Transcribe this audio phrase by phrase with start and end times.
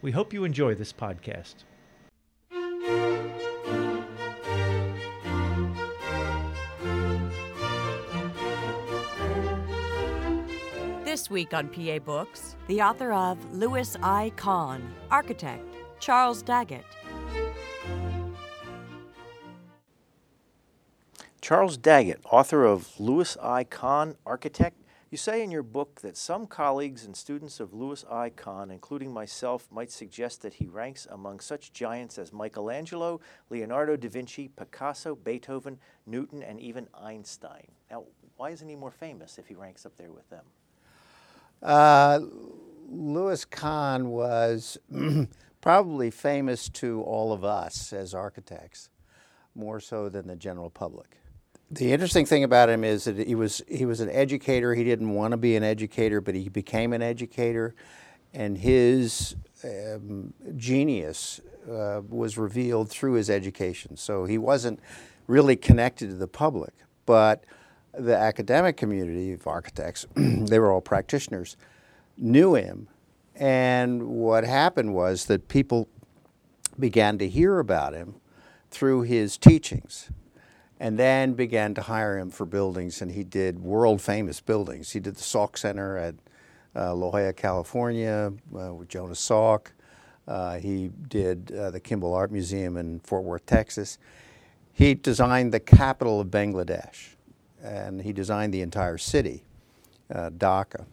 [0.00, 1.56] We hope you enjoy this podcast.
[11.04, 14.30] This week on PA Books, the author of Louis I.
[14.36, 15.64] Kahn, architect
[15.98, 16.84] Charles Dagit.
[21.40, 23.64] Charles Dagit, author of Louis I.
[23.64, 24.76] Kahn, architect.
[25.10, 28.28] You say in your book that some colleagues and students of Louis I.
[28.28, 34.08] Kahn, including myself, might suggest that he ranks among such giants as Michelangelo, Leonardo da
[34.10, 37.68] Vinci, Picasso, Beethoven, Newton, and even Einstein.
[37.90, 38.04] Now,
[38.36, 40.44] why isn't he more famous if he ranks up there with them?
[41.62, 42.20] Uh,
[42.90, 44.76] Louis Kahn was
[45.62, 48.90] probably famous to all of us as architects,
[49.54, 51.16] more so than the general public.
[51.70, 54.74] The interesting thing about him is that he was he was an educator.
[54.74, 57.74] He didn't want to be an educator, but he became an educator,
[58.32, 63.98] and his um, genius uh, was revealed through his education.
[63.98, 64.80] So he wasn't
[65.26, 66.72] really connected to the public,
[67.04, 67.44] but
[67.92, 71.58] the academic community of architects, they were all practitioners,
[72.16, 72.88] knew him,
[73.34, 75.86] and what happened was that people
[76.78, 78.14] began to hear about him
[78.70, 80.10] through his teachings
[80.80, 84.92] and then began to hire him for buildings, and he did world famous buildings.
[84.92, 86.14] He did the Salk Center at
[86.76, 89.68] uh, La Jolla, California, uh, with Jonas Salk.
[90.28, 93.98] Uh, he did uh, the Kimbell Art Museum in Fort Worth, Texas.
[94.72, 97.14] He designed the capital of Bangladesh,
[97.62, 99.42] and he designed the entire city,
[100.14, 100.84] uh, Dhaka.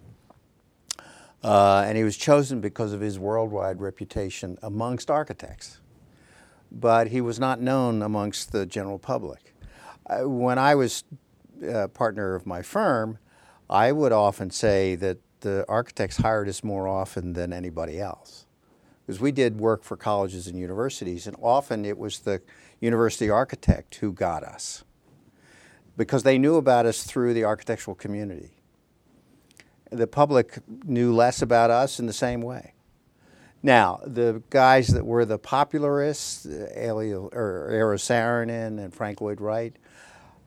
[1.43, 5.79] Uh, and he was chosen because of his worldwide reputation amongst architects.
[6.71, 9.54] But he was not known amongst the general public
[10.09, 11.03] when I was
[11.63, 13.17] a partner of my firm,
[13.69, 18.45] I would often say that the architects hired us more often than anybody else.
[19.05, 22.41] Because we did work for colleges and universities, and often it was the
[22.79, 24.83] university architect who got us.
[25.97, 28.51] Because they knew about us through the architectural community.
[29.91, 32.73] The public knew less about us in the same way.
[33.61, 39.75] Now, the guys that were the popularists, uh, Eero Saarinen and Frank Lloyd Wright,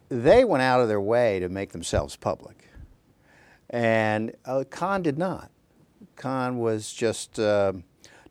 [0.09, 2.69] they went out of their way to make themselves public.
[3.71, 5.51] And uh, Kahn did not.
[6.17, 7.75] Kahn was just uh,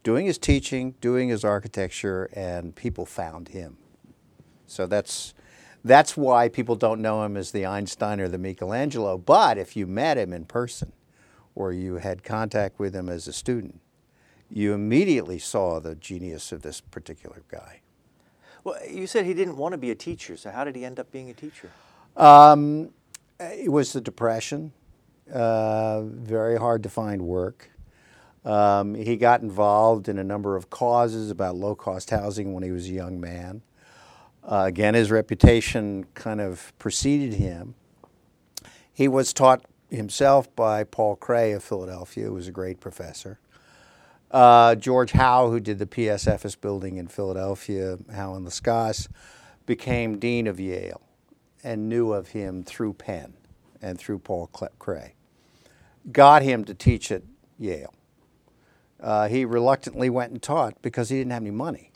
[0.03, 3.77] doing his teaching, doing his architecture, and people found him.
[4.65, 5.33] So that's,
[5.83, 9.17] that's why people don't know him as the Einstein or the Michelangelo.
[9.17, 10.91] But if you met him in person
[11.55, 13.79] or you had contact with him as a student,
[14.49, 17.81] you immediately saw the genius of this particular guy.
[18.63, 21.00] Well, you said he didn't want to be a teacher, so how did he end
[21.00, 21.72] up being a teacher?
[22.16, 22.90] Um,
[23.40, 24.73] it was the Depression,
[25.31, 27.69] uh, very hard to find work.
[28.44, 32.72] Um, he got involved in a number of causes about low cost housing when he
[32.72, 33.62] was a young man.
[34.44, 37.75] Uh, again, his reputation kind of preceded him.
[38.94, 43.39] He was taught himself by Paul Cret of Philadelphia, who was a great professor.
[44.29, 49.07] Uh, George Howe, who did the PSFS building in Philadelphia, Howe and Lescaze,
[49.65, 51.01] became dean of Yale
[51.63, 53.33] and knew of him through Penn
[53.81, 55.13] and through Paul Cret.
[56.11, 57.23] Got him to teach at
[57.57, 57.93] Yale.
[58.99, 61.91] Uh, he reluctantly went and taught because he didn't have any money.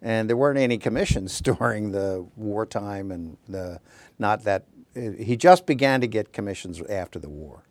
[0.00, 3.80] And there weren't any commissions during the wartime and the,
[4.18, 7.64] not that, he just began to get commissions after the war.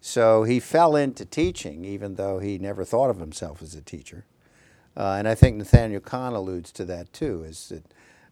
[0.00, 4.24] So he fell into teaching, even though he never thought of himself as a teacher.
[4.96, 7.84] Uh, and I think Nathaniel Kahn alludes to that too, is that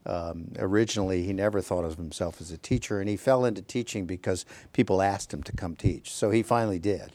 [0.06, 4.06] um, originally he never thought of himself as a teacher, and he fell into teaching
[4.06, 6.12] because people asked him to come teach.
[6.12, 7.12] So he finally did.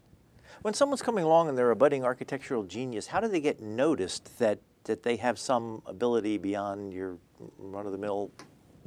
[0.61, 4.37] When someone's coming along and they're a budding architectural genius, how do they get noticed
[4.39, 7.17] that, that they have some ability beyond your
[7.57, 8.31] run of the mill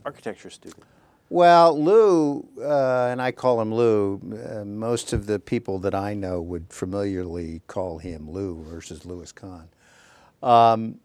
[0.04, 0.84] architecture student?
[1.32, 6.12] Well, Lou, uh, and I call him Lou, uh, most of the people that I
[6.12, 9.70] know would familiarly call him Lou versus Louis Kahn,
[10.42, 10.96] um,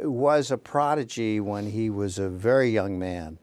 [0.00, 3.36] was a prodigy when he was a very young man.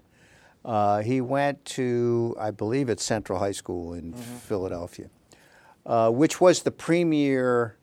[0.66, 4.38] Uh, he went to, I believe, at Central High School in mm-hmm.
[4.38, 5.12] Philadelphia,
[5.86, 7.78] uh, which was the premier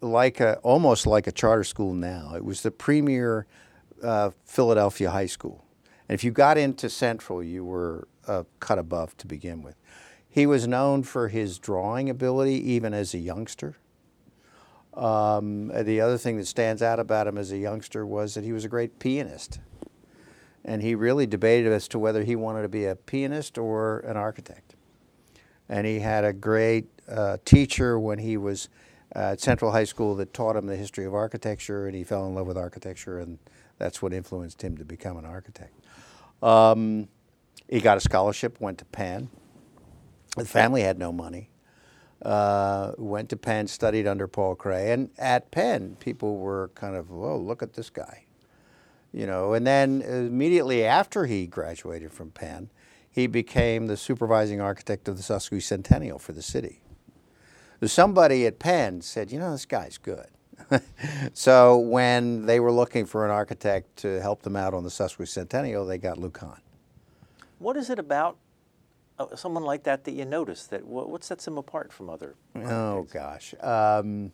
[0.00, 2.32] like a almost like a charter school now.
[2.34, 3.44] It was the premier
[4.02, 5.66] uh, Philadelphia high school,
[6.08, 9.76] and if you got into Central, you were uh, cut above to begin with.
[10.28, 13.76] He was known for his drawing ability, even as a youngster.
[14.94, 18.52] Um, the other thing that stands out about him as a youngster was that he
[18.52, 19.60] was a great pianist.
[20.64, 24.16] And he really debated as to whether he wanted to be a pianist or an
[24.16, 24.74] architect.
[25.68, 28.68] And he had a great uh, teacher when he was
[29.14, 32.26] uh, at Central High School that taught him the history of architecture, and he fell
[32.26, 33.38] in love with architecture, and
[33.78, 35.74] that's what influenced him to become an architect.
[36.42, 37.08] Um,
[37.68, 39.28] he got a scholarship, went to Penn.
[40.36, 41.50] The family had no money.
[42.20, 47.10] Uh, went to Penn, studied under Paul Cret, and at Penn, people were kind of,
[47.10, 48.24] "Whoa, look at this guy,"
[49.12, 49.52] you know.
[49.52, 52.70] And then immediately after he graduated from Penn,
[53.08, 56.80] he became the supervising architect of the Sesquicentennial for the city.
[57.80, 60.28] So somebody at Penn said, "You know, this guy's good."
[61.32, 65.86] so when they were looking for an architect to help them out on the Sesquicentennial,
[65.86, 66.60] they got Lou Kahn.
[67.58, 68.36] What is it about
[69.18, 72.34] uh, someone like that that you notice that what, sets him apart from other?
[72.56, 73.54] Oh gosh.
[73.60, 74.32] Um,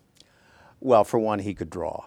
[0.81, 2.05] well, for one, he could draw,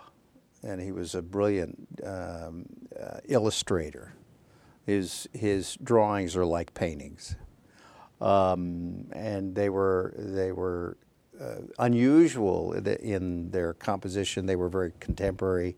[0.62, 2.66] and he was a brilliant um,
[3.00, 4.13] uh, illustrator.
[4.86, 7.36] His his drawings are like paintings,
[8.22, 10.98] um, and they were they were
[11.39, 14.45] uh, unusual in their composition.
[14.45, 15.78] They were very contemporary.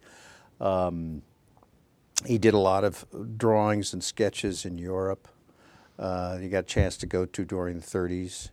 [0.60, 1.22] Um,
[2.26, 3.06] he did a lot of
[3.38, 5.28] drawings and sketches in Europe.
[5.98, 8.50] Uh, he got a chance to go to during the 30s.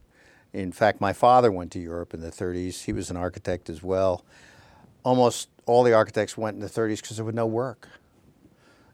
[0.52, 2.84] In fact, my father went to Europe in the 30s.
[2.84, 4.24] He was an architect as well.
[5.04, 7.88] Almost all the architects went in the 30s because there was no work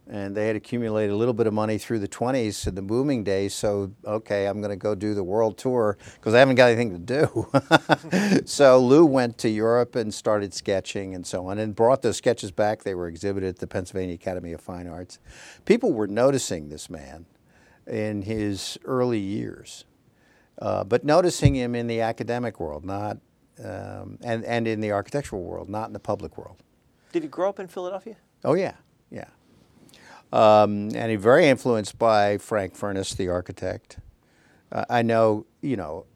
[0.08, 3.22] and they had accumulated a little bit of money through the 20s and the booming
[3.22, 3.54] days.
[3.54, 6.90] So, okay, I'm going to go do the world tour because I haven't got anything
[6.92, 8.42] to do.
[8.44, 12.50] so, Lou went to Europe and started sketching and so on and brought those sketches
[12.50, 12.82] back.
[12.82, 15.18] They were exhibited at the Pennsylvania Academy of Fine Arts.
[15.64, 17.26] People were noticing this man
[17.86, 19.84] in his early years,
[20.60, 23.18] uh, but noticing him in the academic world, not
[23.62, 26.56] um, and, and in the architectural world, not in the public world.
[27.12, 28.16] Did he grow up in Philadelphia?
[28.44, 28.74] Oh, yeah,
[29.10, 29.26] yeah.
[30.32, 33.98] Um, and he's very influenced by Frank Furness, the architect.
[34.72, 36.06] Uh, I know, you know,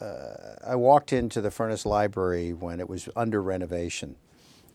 [0.00, 4.16] uh, I walked into the Furness Library when it was under renovation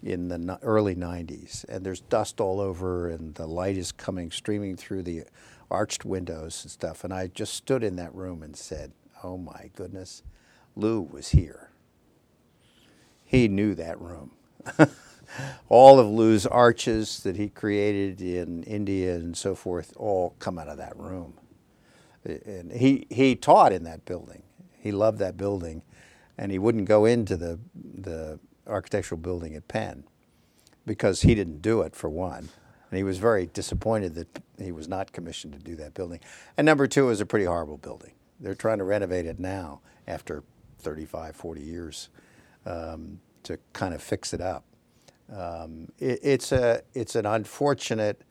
[0.04, 4.32] in the no- early 90s, and there's dust all over, and the light is coming
[4.32, 5.24] streaming through the
[5.72, 7.04] arched windows and stuff.
[7.04, 8.92] And I just stood in that room and said,
[9.24, 10.24] Oh my goodness,
[10.76, 11.70] Lou was here.
[13.26, 14.32] He knew that room.
[15.70, 20.68] all of Lou's arches that he created in India and so forth all come out
[20.68, 21.34] of that room.
[22.24, 24.44] And he, he taught in that building.
[24.80, 25.84] He loved that building,
[26.38, 30.04] and he wouldn't go into the, the architectural building at Penn
[30.86, 32.50] because he didn't do it, for one.
[32.90, 36.20] And he was very disappointed that he was not commissioned to do that building.
[36.58, 38.12] And number two, it was a pretty horrible building.
[38.40, 40.44] They're trying to renovate it now after
[40.80, 42.10] 35, 40 years
[42.66, 44.64] um, to kind of fix it up.
[45.36, 48.22] Um, it, it's a it's an unfortunate,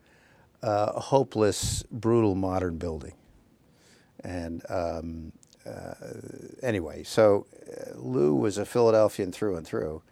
[0.62, 3.14] uh, hopeless, brutal modern building,
[4.23, 5.32] and um,
[5.67, 5.94] uh,
[6.62, 10.02] anyway, so uh, Lou was a Philadelphian through and through,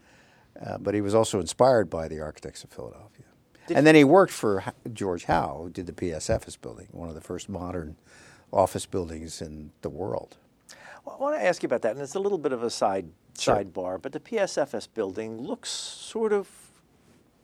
[0.64, 3.24] uh, but he was also inspired by the architects of Philadelphia.
[3.66, 7.14] Did and then he worked for George Howe, who did the PSFS building, one of
[7.14, 7.96] the first modern
[8.52, 10.36] office buildings in the world.
[11.04, 12.70] Well, I want to ask you about that, and it's a little bit of a
[12.70, 13.56] side sure.
[13.56, 16.48] sidebar, but the PSFS building looks sort of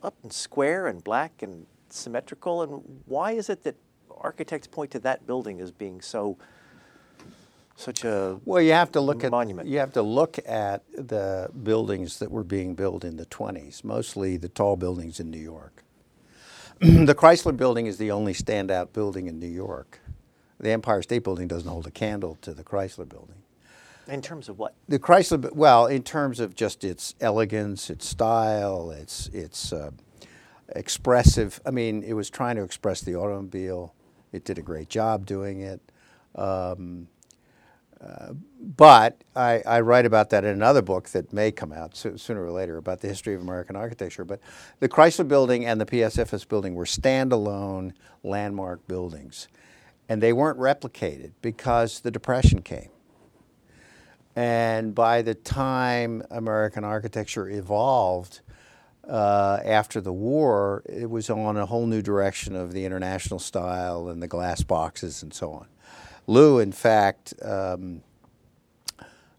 [0.05, 2.63] up and square and black and symmetrical.
[2.63, 3.77] And why is it that
[4.11, 6.37] architects point to that building as being so
[7.77, 8.63] such a well?
[8.63, 9.67] You have to look monument.
[9.67, 13.83] at you have to look at the buildings that were being built in the 20s,
[13.85, 15.85] mostly the tall buildings in New York.
[16.81, 20.01] the Chrysler Building is the only standout building in New York.
[20.59, 23.44] The Empire State Building doesn't hold a candle to the Chrysler Building.
[24.09, 24.75] In terms of what?
[24.89, 29.91] The Chrysler, well, in terms of just its elegance, its style, its its uh,
[30.69, 31.61] expressive.
[31.65, 33.95] I mean, it was trying to express the automobile.
[34.33, 35.81] It did a great job doing it.
[36.35, 37.09] Um,
[38.01, 42.17] uh, but I, I, write about that in another book that may come out so,
[42.17, 44.25] sooner or later about the history of American architecture.
[44.25, 44.41] But
[44.81, 47.93] the Chrysler Building and the PSFS Building were standalone
[48.23, 49.49] landmark buildings,
[50.09, 52.91] and they weren't replicated because the Depression came.
[54.37, 58.41] And by the time American architecture evolved
[59.09, 64.09] uh, after the war, it was on a whole new direction of the international style
[64.09, 65.67] and the glass boxes and so on.
[66.27, 68.03] Lou, in fact, um,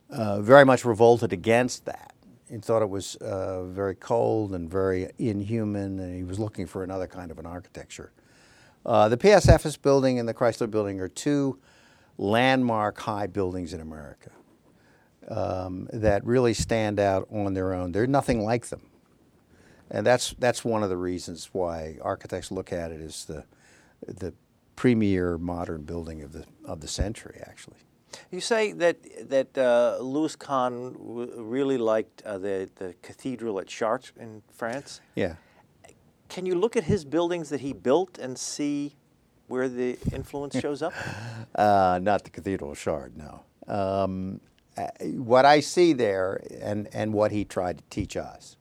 [0.10, 2.16] uh, very much revolted against that
[2.50, 6.84] he thought it was uh, very cold and very inhuman, and he was looking for
[6.84, 8.12] another kind of an architecture.
[8.86, 11.58] Uh, the PSFS building and the Chrysler building are two
[12.18, 14.30] landmark high buildings in America
[15.30, 17.92] um, that really stand out on their own.
[17.92, 18.82] There's nothing like them.
[19.90, 23.46] And that's, that's one of the reasons why architects look at it as the,
[24.08, 24.34] the
[24.76, 27.78] premier modern building of the, of the century, actually.
[28.32, 28.98] You say that
[29.30, 30.96] that uh, Louis Kahn
[31.38, 35.02] really liked uh, the the cathedral at Chartres in France.
[35.16, 35.36] Yeah.
[36.30, 38.96] Can you look at his buildings that he built and see
[39.48, 40.94] where the influence shows up?
[41.56, 43.44] uh, not the Cathedral of Chartres, no.
[43.68, 44.42] Um,
[45.02, 48.58] what I see there, and and what he tried to teach us,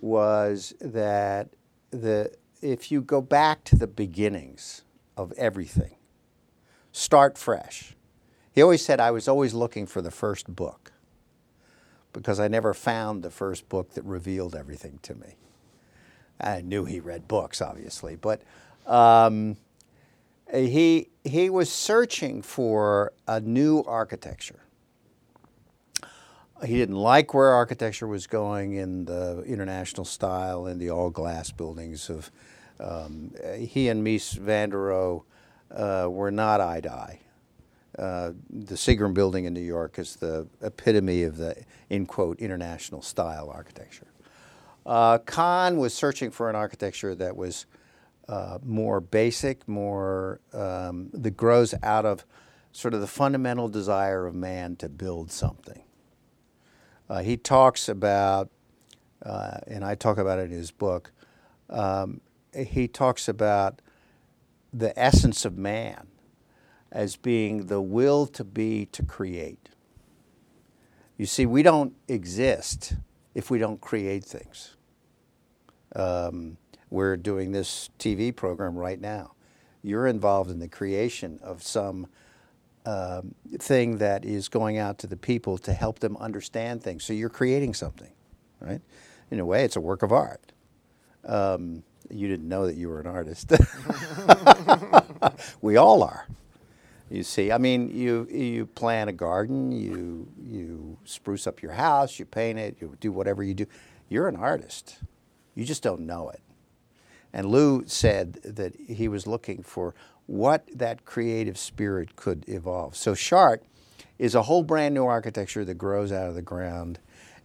[0.00, 1.48] was that
[1.90, 2.32] the
[2.62, 4.82] if you go back to the beginnings
[5.16, 5.96] of everything,
[6.92, 7.94] start fresh
[8.54, 10.92] he always said I was always looking for the first book
[12.12, 15.34] because I never found the first book that revealed everything to me.
[16.40, 18.42] I knew he read books, obviously, but
[18.86, 19.56] um,
[20.52, 24.60] he, he was searching for a new architecture.
[26.64, 31.50] He didn't like where architecture was going in the international style in the all glass
[31.50, 32.30] buildings of.
[32.80, 35.22] Um, he and Mies van der Rohe
[35.70, 37.20] uh, were not eye to eye.
[37.96, 41.54] Uh, the Seagram building in New York is the epitome of the,
[41.88, 44.08] in quote, international style architecture.
[44.84, 47.66] Uh, Kahn was searching for an architecture that was
[48.28, 52.24] uh, more basic, more um, that grows out of
[52.72, 55.83] sort of the fundamental desire of man to build something.
[57.08, 58.50] Uh, he talks about,
[59.24, 61.12] uh, and I talk about it in his book.
[61.68, 62.20] Um,
[62.56, 63.80] he talks about
[64.72, 66.06] the essence of man
[66.90, 69.68] as being the will to be to create.
[71.16, 72.94] You see, we don't exist
[73.34, 74.76] if we don't create things.
[75.94, 76.56] Um,
[76.90, 79.32] we're doing this TV program right now.
[79.82, 82.06] You're involved in the creation of some
[82.86, 87.04] um, thing that is going out to the people to help them understand things.
[87.04, 88.10] So you're creating something,
[88.60, 88.80] right?
[89.30, 90.52] In a way, it's a work of art.
[91.24, 93.52] Um, you didn't know that you were an artist.
[95.62, 96.26] we all are.
[97.10, 102.18] You see, I mean, you you plant a garden, you you spruce up your house,
[102.18, 103.66] you paint it, you do whatever you do.
[104.08, 104.98] You're an artist.
[105.54, 106.40] You just don't know it.
[107.32, 109.94] And Lou said that he was looking for
[110.26, 112.96] what that creative spirit could evolve.
[112.96, 113.66] So Chartres
[114.18, 116.98] is a whole brand new architecture that grows out of the ground.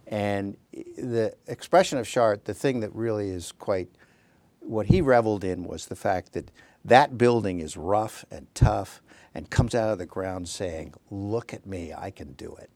[0.06, 3.88] And the expression of Chartres, the thing that really is quite
[4.60, 6.50] what he reveled in was the fact that
[6.84, 9.02] that building is rough and tough
[9.34, 12.70] and comes out of the ground saying, Look at me, I can do it.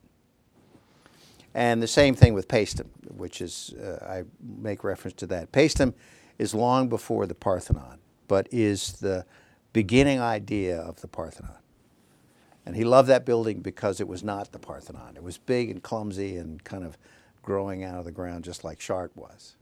[1.54, 5.52] And the same thing with Paestum, which is, uh, I make reference to that.
[5.52, 5.94] Paestum
[6.38, 9.24] is long before the Parthenon, but is the
[9.74, 11.58] beginning idea of the Parthenon.
[12.64, 15.16] And he loved that building because it was not the Parthenon.
[15.16, 16.96] It was big and clumsy and kind of
[17.42, 19.56] growing out of the ground just like Chartres was.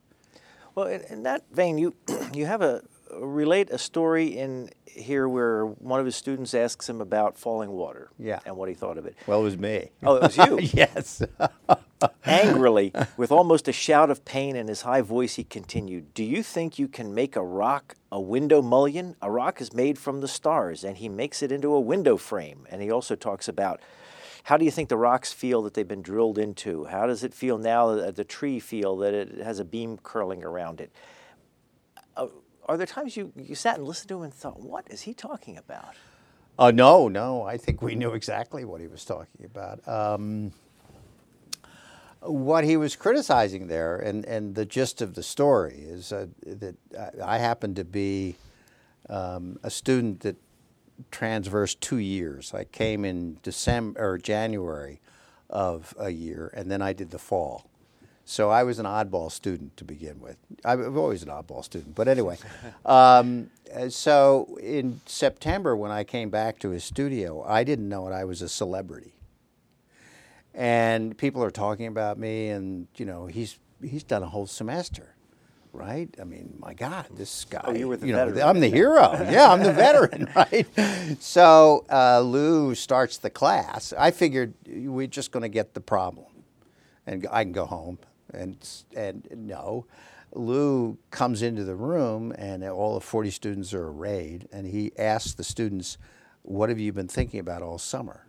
[0.77, 1.95] Well, in, that vein, you
[2.35, 2.83] you have a
[3.21, 8.11] relate a story in here where one of his students asks him about falling water
[8.19, 8.41] yeah.
[8.45, 9.17] and what he thought of it.
[9.27, 9.91] Well, it was me.
[10.03, 10.59] Oh, it was you?
[10.75, 11.23] yes.
[12.25, 16.43] Angrily, with almost a shout of pain in his high voice, he continued, Do you
[16.43, 19.17] think you can make a rock a window mullion?
[19.23, 22.67] A rock is made from the stars, and he makes it into a window frame.
[22.71, 23.81] And he also talks about
[24.45, 26.87] how do you think the rocks feel that they've been drilled into?
[26.87, 30.43] How does it feel now, that the tree feel that it has a beam curling
[30.43, 30.91] around it?
[32.17, 32.27] Uh,
[32.67, 35.15] are there times you, you sat and listened to him and thought, what is he
[35.15, 35.95] talking about?
[36.59, 37.43] Uh, no, no.
[37.43, 39.87] I think we knew exactly what he was talking about.
[39.89, 40.53] Um,
[42.21, 46.77] what he was criticizing there, and, and the gist of the story, is uh, that
[47.23, 48.37] I happened to be
[49.09, 50.37] um, a student that
[51.11, 52.55] transversed two years.
[52.55, 55.01] I came in December or January
[55.51, 57.67] of a year, and then I did the fall.
[58.25, 60.37] So I was an oddball student to begin with.
[60.65, 62.39] I'm always an oddball student, but anyway.
[62.85, 63.51] Um,
[63.89, 68.13] so in September, when I came back to his studio, I didn't know it.
[68.13, 69.15] I was a celebrity,
[70.55, 75.15] and people are talking about me, and you know, he's he's done a whole semester,
[75.73, 76.15] right?
[76.21, 77.63] I mean, my God, this guy.
[77.65, 78.43] Oh, you were the you veteran.
[78.43, 79.13] I'm the hero.
[79.31, 80.67] yeah, I'm the veteran, right?
[81.21, 83.95] So uh, Lou starts the class.
[83.97, 86.27] I figured we're just going to get the problem,
[87.07, 87.99] and I can go home
[88.33, 88.57] and,
[88.97, 89.87] and no.
[90.35, 95.35] Lou comes into the room and all the 40 students are arrayed and he asks
[95.35, 95.99] the students,
[96.43, 98.27] What have you been thinking about all summer?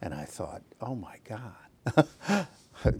[0.00, 2.46] And I thought, Oh my God.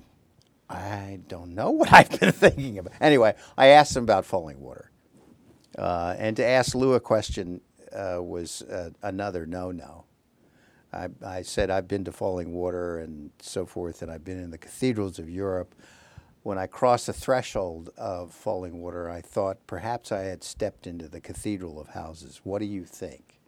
[0.70, 2.94] I don't know what I've been thinking about.
[3.00, 4.90] Anyway, I asked him about falling water.
[5.76, 7.60] Uh, and to ask Lou a question
[7.92, 10.04] uh, was uh, another no no.
[10.92, 14.50] I, I, said I've been to Falling Water and so forth, and I've been in
[14.50, 15.74] the cathedrals of Europe.
[16.44, 21.08] When I crossed the threshold of Falling Water, I thought perhaps I had stepped into
[21.08, 22.42] the Cathedral of Houses.
[22.44, 23.40] What do you think?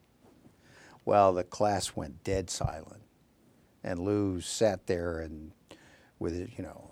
[1.05, 3.03] Well, the class went dead silent,
[3.85, 5.53] and Lou sat there and
[6.19, 6.91] with it, you know,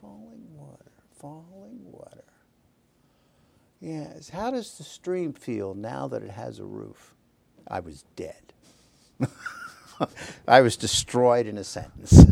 [0.00, 2.24] falling water, falling water.
[3.80, 4.30] Yes.
[4.30, 7.14] How does the stream feel now that it has a roof?
[7.70, 8.54] I was dead.
[10.48, 12.24] I was destroyed in a sentence.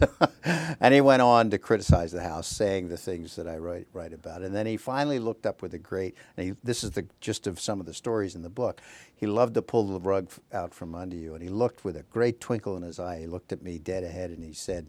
[0.80, 4.12] and he went on to criticize the house, saying the things that I write, write
[4.12, 4.42] about.
[4.42, 7.46] And then he finally looked up with a great, and he, this is the gist
[7.46, 8.80] of some of the stories in the book.
[9.14, 11.34] He loved to pull the rug out from under you.
[11.34, 13.20] And he looked with a great twinkle in his eye.
[13.20, 14.88] He looked at me dead ahead and he said,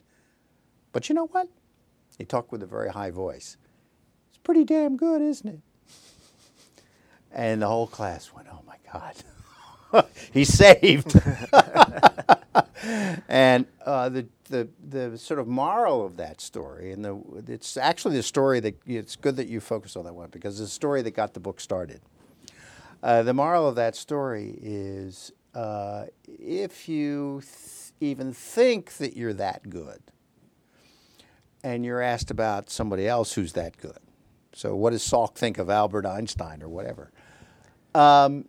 [0.92, 1.48] But you know what?
[2.18, 3.58] He talked with a very high voice.
[4.30, 5.60] It's pretty damn good, isn't it?
[7.32, 9.16] And the whole class went, Oh my God.
[10.34, 11.20] He's saved.
[13.28, 18.16] and uh, the, the, the sort of moral of that story, and the, it's actually
[18.16, 21.02] the story that it's good that you focus on that one because it's the story
[21.02, 22.02] that got the book started.
[23.04, 29.34] Uh, the moral of that story is uh, if you th- even think that you're
[29.34, 30.02] that good,
[31.64, 33.98] and you're asked about somebody else who's that good.
[34.54, 37.12] So, what does Salk think of Albert Einstein or whatever?
[37.94, 38.48] Um,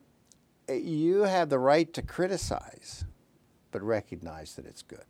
[0.68, 3.04] you have the right to criticize,
[3.70, 5.04] but recognize that it's good.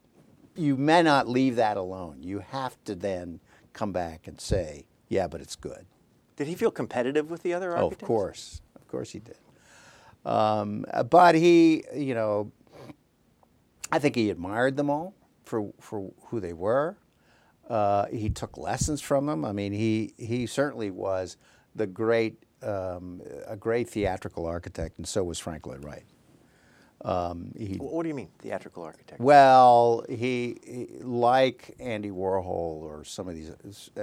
[0.55, 2.23] You may not leave that alone.
[2.23, 3.41] You have to then
[3.73, 5.87] come back and say, yeah, but it's good.
[6.37, 8.03] Did he feel competitive with the other architects?
[8.03, 8.63] Oh, of course.
[8.77, 9.39] Of course he did.
[10.25, 12.53] Um, but he, you know,
[13.91, 16.99] I think he admired them all for, for who they were.
[17.69, 19.45] Uh, he took lessons from them.
[19.45, 21.37] I mean, he, he certainly was
[21.75, 26.05] the great, um, a great theatrical architect, and so was Frank Lloyd Wright.
[27.05, 29.21] Um, he, what do you mean, theatrical architect?
[29.21, 33.53] Well, he, he like Andy Warhol or some of these.
[33.97, 34.01] Uh,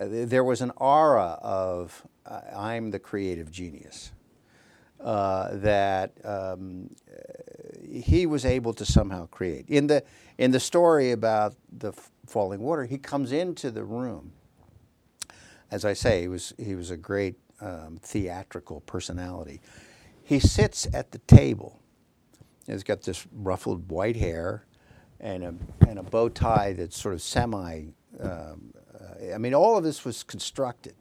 [0.00, 4.12] uh, there was an aura of uh, I'm the creative genius
[5.00, 6.94] uh, that um,
[7.90, 9.68] he was able to somehow create.
[9.68, 10.04] In the
[10.38, 11.92] in the story about the
[12.26, 14.32] falling water, he comes into the room.
[15.70, 19.60] As I say, he was he was a great um, theatrical personality.
[20.22, 21.81] He sits at the table
[22.66, 24.64] He's got this ruffled white hair
[25.20, 25.54] and a,
[25.88, 27.86] and a bow tie that's sort of semi.
[28.20, 30.94] Um, uh, I mean, all of this was constructed.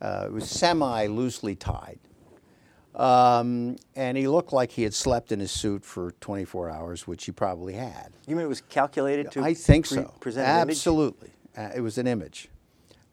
[0.00, 1.98] Uh, it was semi loosely tied.
[2.94, 7.26] Um, and he looked like he had slept in his suit for 24 hours, which
[7.26, 8.12] he probably had.
[8.26, 9.42] You mean it was calculated to?
[9.42, 10.14] I think pre- so.
[10.18, 12.48] Present Absolutely, uh, it was an image.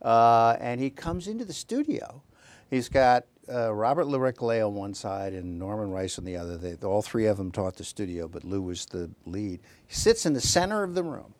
[0.01, 2.23] Uh, and he comes into the studio.
[2.69, 6.57] He's got uh, Robert Le Ricolais on one side and Norman Rice on the other.
[6.57, 9.59] They, all three of them taught the studio, but Lou was the lead.
[9.85, 11.33] He sits in the center of the room,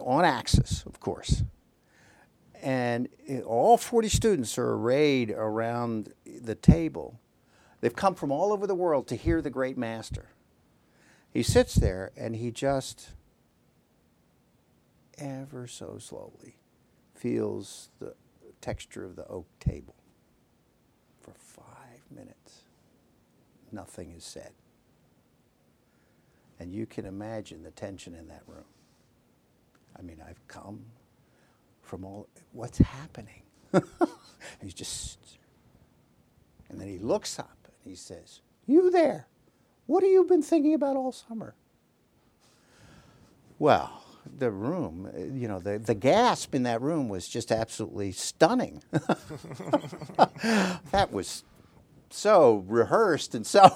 [0.00, 1.42] on axis, of course.
[2.62, 7.20] And it, all 40 students are arrayed around the table.
[7.80, 10.30] They've come from all over the world to hear the great master.
[11.30, 13.10] He sits there and he just,
[15.18, 16.56] ever so slowly,
[17.14, 18.14] feels the
[18.60, 19.94] texture of the oak table
[22.14, 22.62] minutes,
[23.72, 24.52] nothing is said.
[26.60, 28.64] And you can imagine the tension in that room.
[29.98, 30.84] I mean, I've come
[31.82, 33.42] from all, what's happening?
[34.62, 35.18] he's just,
[36.68, 39.26] and then he looks up and he says, You there,
[39.86, 41.54] what have you been thinking about all summer?
[43.58, 43.97] Well,
[44.36, 48.82] the room, you know, the, the gasp in that room was just absolutely stunning.
[50.90, 51.44] that was
[52.10, 53.60] so rehearsed and so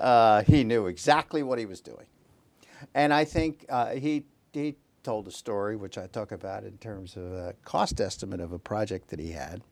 [0.00, 2.06] uh, he knew exactly what he was doing.
[2.94, 7.16] And I think uh, he, he told a story, which I talk about in terms
[7.16, 9.62] of a cost estimate of a project that he had.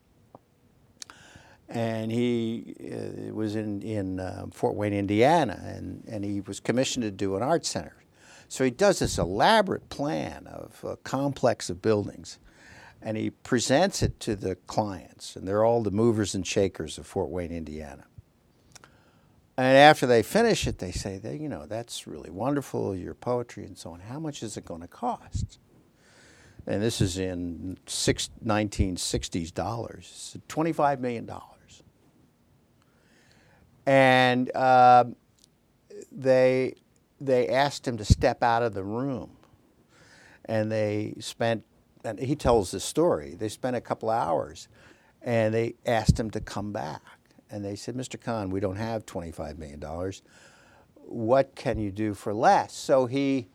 [1.68, 7.02] And he uh, was in, in uh, Fort Wayne, Indiana, and, and he was commissioned
[7.04, 7.96] to do an art center.
[8.48, 12.38] So he does this elaborate plan of a complex of buildings
[13.04, 17.06] and he presents it to the clients, and they're all the movers and shakers of
[17.06, 18.06] Fort Wayne, Indiana.
[19.58, 23.76] And after they finish it, they say, you know, that's really wonderful, your poetry and
[23.76, 24.00] so on.
[24.00, 25.58] How much is it going to cost?
[26.66, 31.30] And this is in six, 1960s dollars, $25 million.
[33.86, 35.04] And uh,
[36.10, 36.74] they,
[37.20, 39.30] they asked him to step out of the room
[40.44, 41.64] and they spent.
[42.04, 43.34] And he tells this story.
[43.34, 44.68] They spent a couple hours,
[45.22, 47.00] and they asked him to come back.
[47.50, 48.20] And they said, "Mr.
[48.20, 50.22] Kahn, we don't have twenty-five million dollars.
[50.94, 53.48] What can you do for less?" So he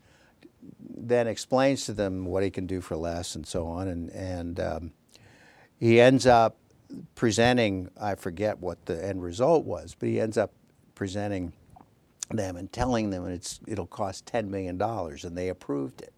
[0.81, 3.87] then explains to them what he can do for less and so on.
[3.87, 4.91] And, and um,
[5.79, 6.57] he ends up
[7.15, 10.51] presenting, I forget what the end result was, but he ends up
[10.95, 11.53] presenting
[12.29, 16.13] them and telling them it's, it'll cost $10 million, and they approved it.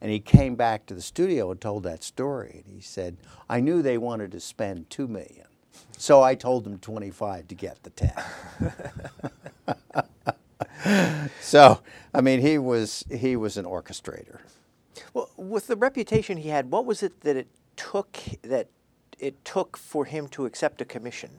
[0.00, 2.62] And he came back to the studio and told that story.
[2.64, 3.16] And he said,
[3.48, 5.46] I knew they wanted to spend 2 million.
[5.96, 8.12] So I told them 25 to get the 10.
[11.40, 11.80] so,
[12.12, 14.40] I mean, he was he was an orchestrator.
[15.12, 18.68] Well, with the reputation he had, what was it that it took that
[19.18, 21.30] it took for him to accept a commission?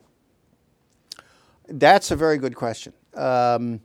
[1.67, 2.93] That's a very good question.
[3.15, 3.79] Um,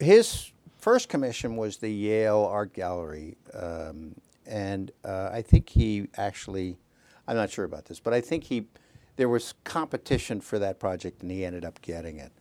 [0.00, 4.14] his first commission was the Yale Art Gallery, um,
[4.46, 6.76] and uh, I think he actually,
[7.26, 8.66] I'm not sure about this, but I think he,
[9.16, 12.32] there was competition for that project, and he ended up getting it.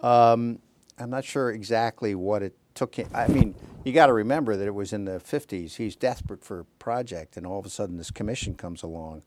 [0.00, 0.58] Um,
[0.98, 3.08] I'm not sure exactly what it took him.
[3.14, 5.76] I mean, you got to remember that it was in the 50s.
[5.76, 9.22] He's desperate for a project, and all of a sudden, this commission comes along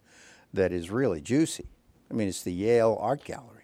[0.54, 1.68] that is really juicy.
[2.10, 3.59] I mean, it's the Yale Art Gallery.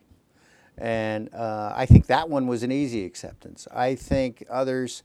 [0.78, 3.68] And uh, I think that one was an easy acceptance.
[3.74, 5.04] I think others,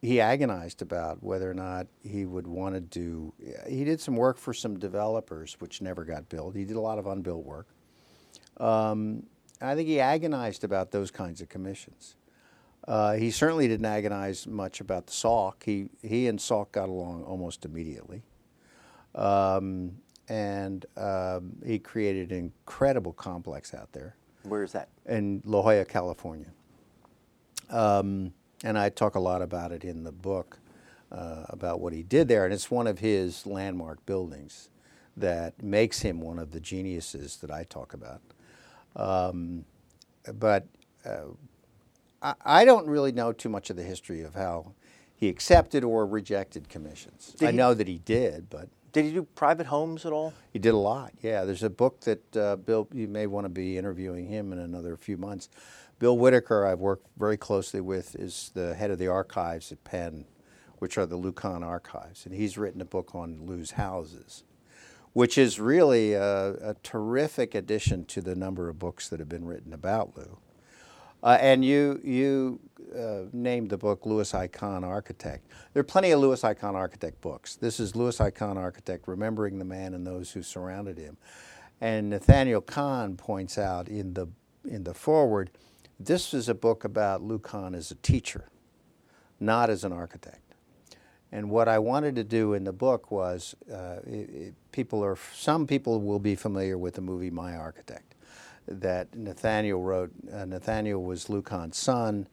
[0.00, 3.34] he agonized about whether or not he would want to do.
[3.68, 6.56] He did some work for some developers, which never got built.
[6.56, 7.68] He did a lot of unbuilt work.
[8.56, 9.24] Um,
[9.60, 12.16] I think he agonized about those kinds of commissions.
[12.88, 15.62] Uh, he certainly didn't agonize much about the Salk.
[15.62, 18.22] He, he and Salk got along almost immediately.
[19.14, 24.16] Um, and um, he created an incredible complex out there.
[24.44, 24.88] Where is that?
[25.06, 26.46] In La Jolla, California.
[27.68, 28.32] Um,
[28.64, 30.58] and I talk a lot about it in the book,
[31.12, 32.44] uh, about what he did there.
[32.44, 34.68] And it's one of his landmark buildings
[35.16, 38.20] that makes him one of the geniuses that I talk about.
[38.96, 39.64] Um,
[40.34, 40.66] but
[41.04, 41.32] uh,
[42.22, 44.72] I, I, don't really know too much of the history of how
[45.14, 47.34] he accepted or rejected commissions.
[47.38, 48.68] Did I he, know that he did, but.
[48.92, 50.32] Did he do private homes at all?
[50.52, 51.44] He did a lot, yeah.
[51.44, 54.96] There's a book that uh, Bill, you may want to be interviewing him in another
[54.96, 55.48] few months.
[55.98, 60.24] Bill Whitaker, I've worked very closely with, is the head of the archives at Penn,
[60.78, 62.26] which are the Lou Kahn archives.
[62.26, 64.44] And he's written a book on Lou's houses
[65.12, 69.44] which is really a, a, terrific addition to the number of books that have been
[69.44, 70.38] written about Lou.
[71.22, 72.60] Uh, and you, you
[72.96, 74.46] uh, named the book Louis I.
[74.46, 75.46] Kahn Architect.
[75.72, 76.54] There are plenty of Louis I.
[76.54, 77.56] Kahn Architect books.
[77.56, 78.30] This is Louis I.
[78.30, 81.16] Kahn Architect, Remembering the Man and Those Who Surrounded Him.
[81.80, 84.28] And Nathaniel Kahn points out in the,
[84.68, 85.50] in the foreword,
[85.98, 88.50] this is a book about Kahn as a teacher,
[89.38, 90.50] not as an architect.
[91.32, 95.16] And what I wanted to do in the book was, uh, it, it, people are
[95.32, 98.09] some people will be familiar with the movie My Architect,
[98.70, 100.12] that Nathaniel wrote.
[100.32, 102.28] Uh, Nathaniel was Lou Kahn's son.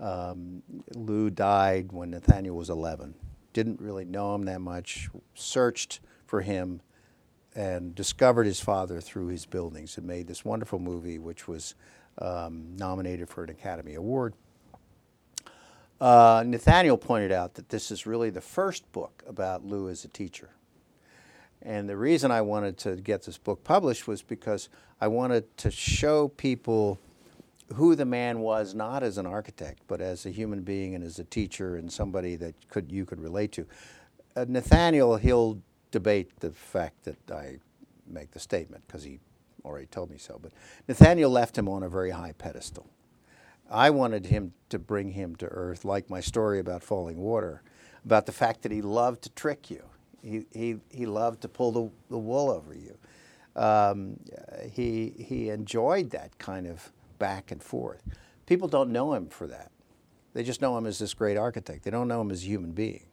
[0.00, 0.62] Um,
[0.94, 3.14] Lou died when Nathaniel was 11.
[3.52, 5.08] Didn't really know him that much.
[5.34, 6.80] Searched for him,
[7.54, 11.74] and discovered his father through his buildings, and made this wonderful movie, which was
[12.18, 14.34] um, nominated for an Academy Award.
[16.00, 20.08] Uh, Nathaniel pointed out that this is really the first book about Lou as a
[20.08, 20.50] teacher.
[21.64, 24.68] And the reason I wanted to get this book published was because
[25.00, 26.98] I wanted to show people
[27.74, 31.18] who the man was, not as an architect, but as a human being and as
[31.18, 33.66] a teacher and somebody that could you could relate to.
[34.36, 35.58] Uh, Nathaniel, he'll
[35.90, 37.58] debate the fact that I
[38.06, 39.18] make the statement because he
[39.64, 40.38] already told me so.
[40.42, 40.52] But
[40.86, 42.86] Nathaniel left him on a very high pedestal.
[43.70, 47.62] I wanted him to bring him to earth, like my story about falling water,
[48.04, 49.82] about the fact that he loved to trick you.
[50.24, 52.96] He, he, he loved to pull the, the wool over you.
[53.60, 54.18] Um,
[54.72, 58.02] he, he enjoyed that kind of back and forth.
[58.46, 59.70] People don't know him for that.
[60.32, 61.84] They just know him as this great architect.
[61.84, 63.06] They don't know him as a human being.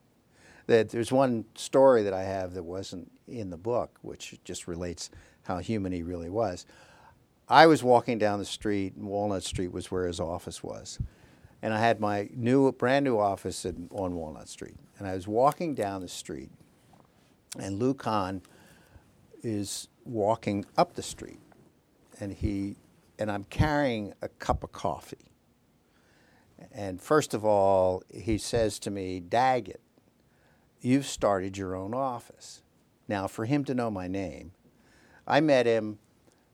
[0.67, 5.09] That there's one story that I have that wasn't in the book, which just relates
[5.43, 6.65] how human he really was.
[7.47, 10.99] I was walking down the street, and Walnut Street was where his office was.
[11.61, 14.77] And I had my new, brand new office in, on Walnut Street.
[14.97, 16.49] And I was walking down the street,
[17.59, 18.41] and Lou Kahn
[19.43, 21.39] is walking up the street.
[22.19, 22.75] And he,
[23.17, 25.31] and I'm carrying a cup of coffee.
[26.71, 29.79] And first of all, he says to me, Dagit,
[30.79, 32.61] you've started your own office.
[33.07, 34.51] Now, for him to know my name,
[35.27, 35.99] I met him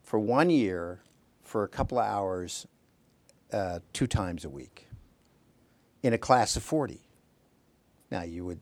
[0.01, 1.01] for one year
[1.41, 2.65] for a couple of hours
[3.51, 4.87] uh, two times a week
[6.03, 7.01] in a class of 40.
[8.09, 8.61] Now, you would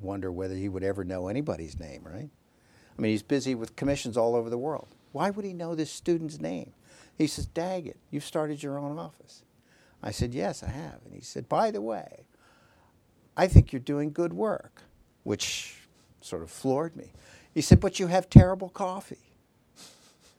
[0.00, 2.30] wonder whether he would ever know anybody's name, right?
[2.96, 4.88] I mean, he's busy with commissions all over the world.
[5.12, 6.72] Why would he know this student's name?
[7.16, 9.42] He says, Dagit, you've started your own office.
[10.02, 11.00] I said, Yes, I have.
[11.04, 12.24] And he said, By the way,
[13.36, 14.82] I think you're doing good work,
[15.24, 15.76] which
[16.20, 17.12] sort of floored me.
[17.54, 19.27] He said, But you have terrible coffee.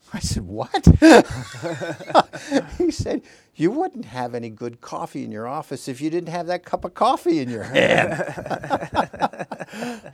[0.13, 0.85] I said, What?
[2.77, 3.21] he said,
[3.55, 6.83] You wouldn't have any good coffee in your office if you didn't have that cup
[6.85, 8.13] of coffee in your hand.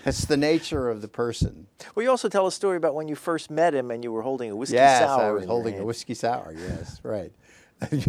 [0.05, 1.67] it's the nature of the person.
[1.93, 4.21] Well, you also tell a story about when you first met him and you were
[4.21, 5.21] holding a whiskey yes, sour.
[5.23, 6.53] I was in holding a whiskey sour.
[6.57, 7.31] Yes, right.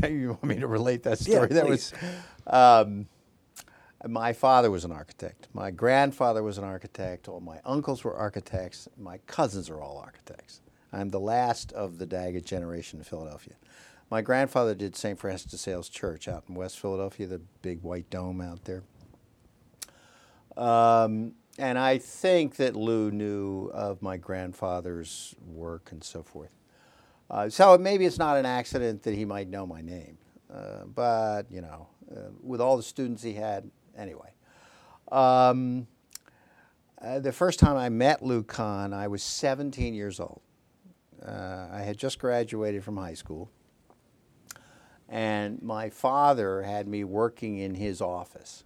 [0.09, 1.49] you want me to relate that Yeah, story?
[1.49, 1.93] that please.
[2.47, 2.83] was.
[2.83, 3.07] Um,
[4.07, 5.49] my father was an architect.
[5.53, 7.29] My grandfather was an architect.
[7.29, 8.89] All my uncles were architects.
[8.99, 10.61] My cousins are all architects.
[10.97, 13.55] I'm the last of the Dagit generation in Philadelphia.
[14.11, 15.19] My grandfather did St.
[15.19, 18.83] Francis de Sales Church out in West Philadelphia, the big white dome out there.
[20.57, 26.51] Um, and I think that Lou knew of my grandfather's work and so forth.
[27.29, 30.17] Uh, so maybe it's not an accident that he might know my name.
[30.51, 34.33] Uh, but, you know, uh, with all the students he had, anyway.
[35.13, 35.89] Um,
[37.03, 40.41] uh, the first time I met Lou Kahn, I was 17 years old.
[41.27, 43.51] Uh, I had just graduated from high school.
[45.09, 48.65] And my father had me working in his office.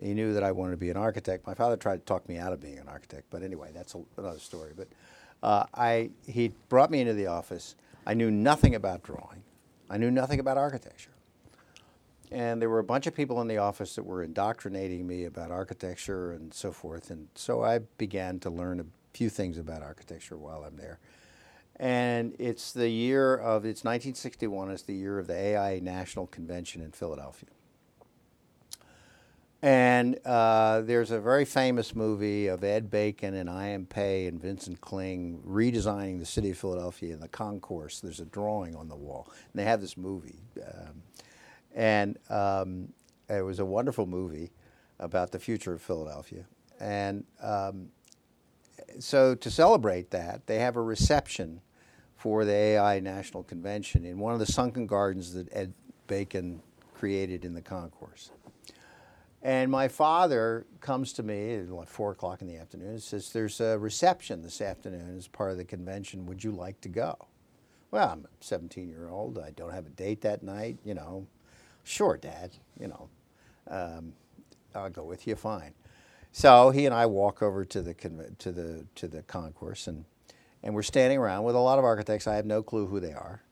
[0.00, 1.46] He knew that I wanted to be an architect.
[1.46, 4.00] My father tried to talk me out of being an architect, but anyway, that's a,
[4.16, 4.72] another story.
[4.74, 4.88] But
[5.42, 7.74] uh, I, he brought me into the office.
[8.06, 9.42] I knew nothing about drawing.
[9.90, 11.10] I knew nothing about architecture.
[12.30, 15.50] And there were a bunch of people in the office that were indoctrinating me about
[15.50, 17.10] architecture and so forth.
[17.10, 21.00] And so I began to learn a few things about architecture while I'm there.
[21.80, 26.82] And it's the year of, it's 1961, it's the year of the AIA National Convention
[26.82, 27.48] in Philadelphia.
[29.62, 33.86] And uh, there's a very famous movie of Ed Bacon and I.M.
[33.86, 38.00] Pei and Vincent Kling redesigning the city of Philadelphia in the concourse.
[38.00, 39.30] There's a drawing on the wall.
[39.50, 40.40] And they have this movie.
[40.62, 41.02] Um,
[41.74, 42.92] and um,
[43.30, 44.50] it was a wonderful movie
[44.98, 46.44] about the future of Philadelphia.
[46.78, 47.88] And um,
[48.98, 51.62] so to celebrate that, they have a reception
[52.20, 55.72] for the AIA National Convention in one of the sunken gardens that Ed
[56.06, 56.60] Bacon
[56.92, 58.30] created in the concourse.
[59.40, 63.32] And my father comes to me at like four o'clock in the afternoon and says,
[63.32, 66.26] There's a reception this afternoon as part of the convention.
[66.26, 67.16] Would you like to go?
[67.90, 69.38] Well, I'm a 17 year old.
[69.38, 70.76] I don't have a date that night.
[70.84, 71.26] You know,
[71.84, 72.50] sure, Dad.
[72.78, 73.08] You know,
[73.68, 74.12] um,
[74.74, 75.36] I'll go with you.
[75.36, 75.72] Fine.
[76.32, 80.04] So he and I walk over to the to the to the concourse, and
[80.62, 82.26] and we're standing around with a lot of architects.
[82.26, 83.42] I have no clue who they are,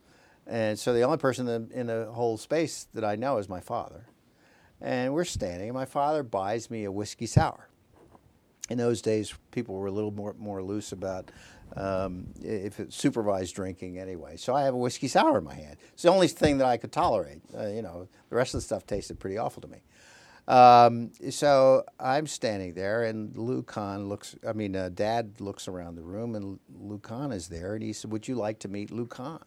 [0.47, 3.49] and so the only person in the, in the whole space that I know is
[3.49, 4.07] my father.
[4.81, 7.69] And we're standing, and my father buys me a whiskey sour.
[8.71, 11.31] In those days, people were a little more more loose about
[11.77, 14.37] um, if it's supervised drinking anyway.
[14.37, 15.77] So I have a whiskey sour in my hand.
[15.93, 17.41] It's the only thing that I could tolerate.
[17.57, 19.79] Uh, you know, the rest of the stuff tasted pretty awful to me.
[20.49, 24.35] Um, so I'm standing there, and Lou Kahn looks.
[24.47, 27.93] I mean, uh, Dad looks around the room, and Lou Kahn is there, and he
[27.93, 29.45] said, "Would you like to meet Lou Kahn?"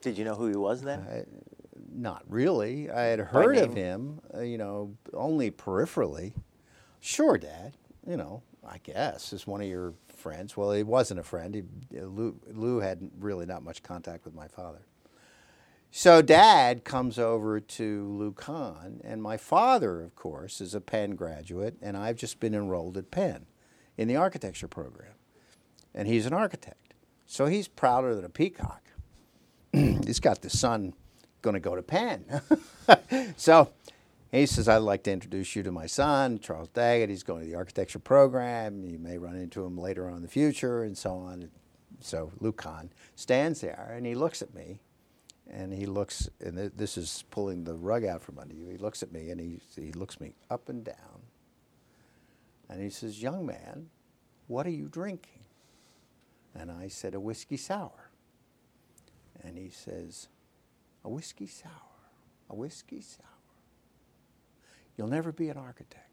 [0.00, 1.00] Did you know who he was then?
[1.00, 1.24] Uh,
[1.92, 2.90] Not really.
[2.90, 6.32] I had heard of him, uh, you know, only peripherally.
[7.00, 7.74] Sure, Dad.
[8.06, 10.56] You know, I guess is one of your friends.
[10.56, 11.54] Well, he wasn't a friend.
[11.54, 11.62] He,
[11.98, 14.86] uh, Lou, Lou had really not much contact with my father.
[15.90, 21.12] So Dad comes over to Lou Kahn, and my father, of course, is a Penn
[21.12, 23.46] graduate, and I've just been enrolled at Penn
[23.96, 25.14] in the architecture program,
[25.94, 26.94] and he's an architect,
[27.26, 28.82] so he's prouder than a peacock.
[29.72, 30.92] he's got the son
[31.42, 32.24] going to go to Penn.
[33.36, 33.72] so
[34.30, 37.08] he says, I'd like to introduce you to my son, Charles Dagit.
[37.08, 38.84] He's going to the architecture program.
[38.84, 41.50] You may run into him later on in the future, and so on.
[42.00, 44.80] So Lou Kahn stands there and he looks at me,
[45.50, 48.68] and he looks, and th- this is pulling the rug out from under you.
[48.68, 51.22] He looks at me and he, he looks me up and down,
[52.68, 53.88] and he says, Young man,
[54.46, 55.44] what are you drinking?
[56.54, 58.10] And I said, A whiskey sour.
[59.42, 60.28] And he says,
[61.04, 61.70] A whiskey sour,
[62.50, 63.24] a whiskey sour.
[64.96, 66.04] You'll never be an architect.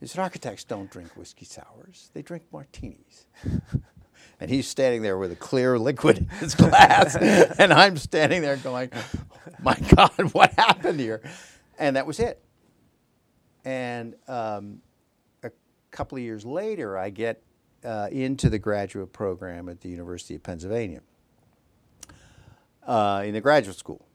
[0.00, 3.26] He said, Architects don't drink whiskey sours, they drink martinis.
[4.40, 7.16] and he's standing there with a clear liquid in his glass.
[7.58, 8.90] and I'm standing there going,
[9.62, 11.22] My God, what happened here?
[11.78, 12.42] And that was it.
[13.64, 14.80] And um,
[15.42, 15.50] a
[15.90, 17.42] couple of years later, I get
[17.84, 21.00] uh, into the graduate program at the University of Pennsylvania
[22.86, 24.06] uh, in the graduate school.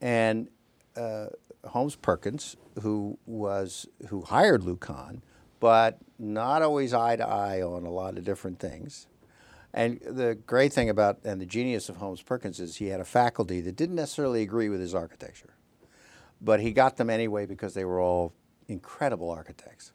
[0.00, 0.48] And
[0.96, 1.26] uh,
[1.64, 5.22] Holmes Perkins, who was who hired Lou Kahn,
[5.58, 9.06] but not always eye to eye on a lot of different things.
[9.72, 13.04] And the great thing about and the genius of Holmes Perkins is he had a
[13.04, 15.54] faculty that didn't necessarily agree with his architecture,
[16.40, 18.32] but he got them anyway because they were all
[18.66, 19.92] incredible architects.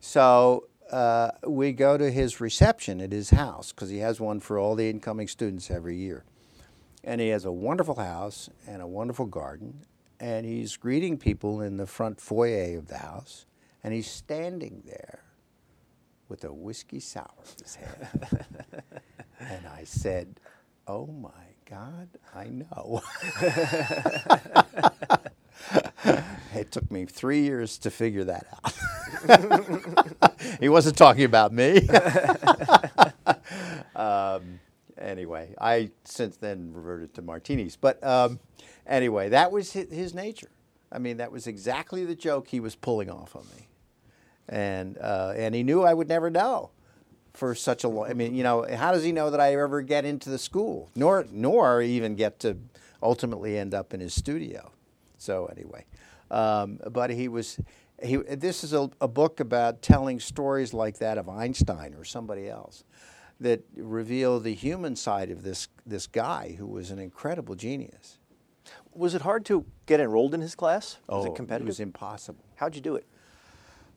[0.00, 4.58] So uh, we go to his reception at his house because he has one for
[4.58, 6.24] all the incoming students every year.
[7.04, 9.84] And he has a wonderful house and a wonderful garden.
[10.20, 13.46] And he's greeting people in the front foyer of the house.
[13.82, 15.24] And he's standing there
[16.32, 18.08] with a whiskey sour in his hand.
[19.38, 20.40] and I said,
[20.88, 21.28] Oh my
[21.68, 23.02] God, I know.
[26.54, 30.40] it took me three years to figure that out.
[30.60, 31.86] he wasn't talking about me.
[33.94, 34.58] um,
[34.96, 37.76] anyway, I since then reverted to martinis.
[37.76, 38.40] But um,
[38.86, 40.50] anyway, that was his, his, nature.
[40.90, 43.68] I mean, that was exactly the joke he was pulling off on me,
[44.48, 46.70] and uh, and he knew I would never know
[47.32, 48.08] for such a long.
[48.08, 50.90] I mean, you know, how does he know that I ever get into the school,
[50.94, 52.56] nor nor even get to
[53.02, 54.72] ultimately end up in his studio?
[55.18, 55.86] So anyway,
[56.30, 57.58] um, but he was.
[58.02, 62.48] He, this is a, a book about telling stories like that of Einstein or somebody
[62.48, 62.82] else
[63.38, 68.18] that reveal the human side of this this guy who was an incredible genius.
[68.92, 70.98] Was it hard to get enrolled in his class?
[71.08, 71.68] Was oh, it competitive?
[71.68, 72.44] It was impossible.
[72.56, 73.06] How'd you do it?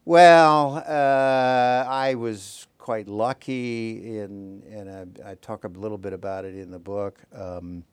[0.08, 6.46] Well, uh, I was quite lucky in, and I, I, talk a little bit about
[6.46, 7.24] it in the book.
[7.34, 7.84] Um,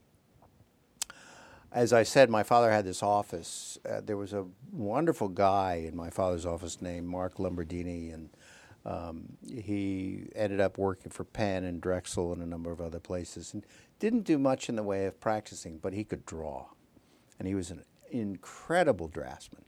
[1.72, 3.78] as I said, my father had this office.
[3.88, 8.28] Uh, there was a wonderful guy in my father's office named Mark Lombardini, and
[8.84, 13.54] um, he ended up working for Penn and Drexel and a number of other places,
[13.54, 13.64] and
[14.00, 16.66] didn't do much in the way of practicing, but he could draw,
[17.38, 19.64] and he was an incredible draftsman.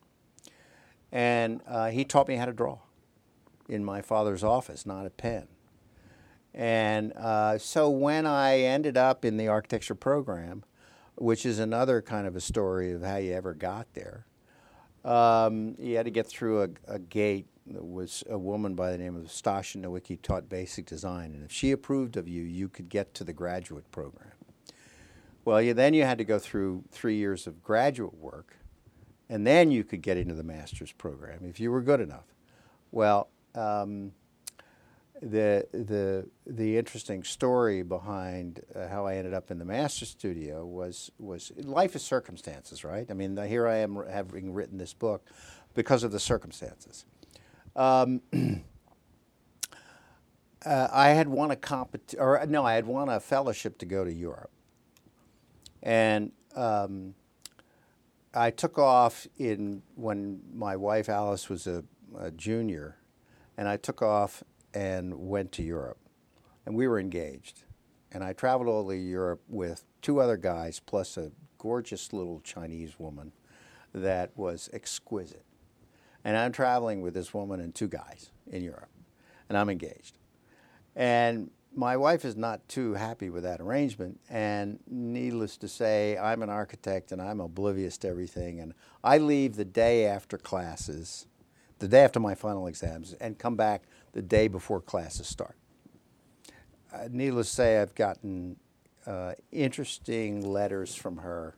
[1.14, 2.78] And uh, he taught me how to draw
[3.68, 5.46] in my father's office, not a pen.
[6.52, 10.64] And uh, so when I ended up in the architecture program,
[11.14, 14.26] which is another kind of a story of how you ever got there,
[15.04, 19.16] um, you had to get through a, a gate was a woman by the name
[19.16, 23.14] of Stasia Nowicki taught basic design, and if she approved of you, you could get
[23.14, 24.32] to the graduate program.
[25.44, 28.56] Well, you, then you had to go through three years of graduate work,
[29.28, 32.34] and then you could get into the master's program if you were good enough.
[32.90, 34.12] Well, um,
[35.22, 40.66] the the the interesting story behind uh, how I ended up in the master's studio
[40.66, 43.06] was was life is circumstances, right?
[43.10, 45.26] I mean, here I am having written this book
[45.74, 47.06] because of the circumstances.
[47.74, 48.20] Um,
[50.66, 54.04] uh, I had won a compet- or no, I had won a fellowship to go
[54.04, 54.50] to Europe,
[55.82, 57.14] and um,
[58.34, 61.84] I took off in when my wife Alice was a,
[62.18, 62.96] a junior,
[63.56, 64.42] and I took off
[64.74, 65.98] and went to Europe,
[66.66, 67.62] and we were engaged,
[68.10, 72.98] and I traveled all over Europe with two other guys plus a gorgeous little Chinese
[72.98, 73.32] woman
[73.94, 75.44] that was exquisite.
[76.24, 78.90] And I'm traveling with this woman and two guys in Europe,
[79.48, 80.18] and I'm engaged.
[80.96, 84.20] And my wife is not too happy with that arrangement.
[84.30, 88.60] And needless to say, I'm an architect and I'm oblivious to everything.
[88.60, 91.26] And I leave the day after classes,
[91.78, 93.82] the day after my final exams, and come back
[94.12, 95.56] the day before classes start.
[96.92, 98.56] Uh, needless to say, I've gotten
[99.06, 101.56] uh, interesting letters from her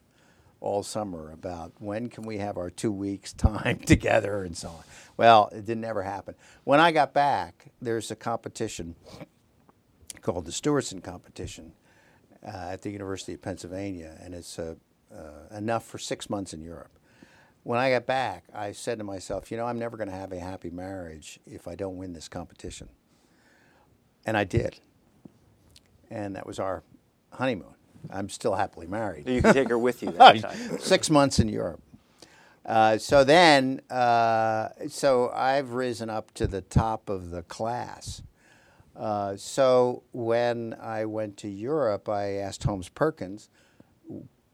[0.60, 4.82] all summer about when can we have our two weeks time together and so on.
[5.16, 6.34] Well, it didn't ever happen.
[6.64, 8.96] When I got back, there's a competition
[10.22, 11.72] called the Stewardson Competition
[12.46, 14.74] uh, at the University of Pennsylvania, and it's uh,
[15.14, 16.98] uh, enough for six months in Europe.
[17.62, 20.32] When I got back, I said to myself, you know, I'm never going to have
[20.32, 22.88] a happy marriage if I don't win this competition.
[24.24, 24.78] And I did.
[26.10, 26.84] And that was our
[27.32, 27.74] honeymoon.
[28.10, 29.28] I'm still happily married.
[29.28, 30.78] You can take her with you that time.
[30.78, 31.82] Six months in Europe.
[32.64, 38.22] Uh, so then, uh, so I've risen up to the top of the class.
[38.96, 43.50] Uh, so when I went to Europe, I asked Holmes Perkins,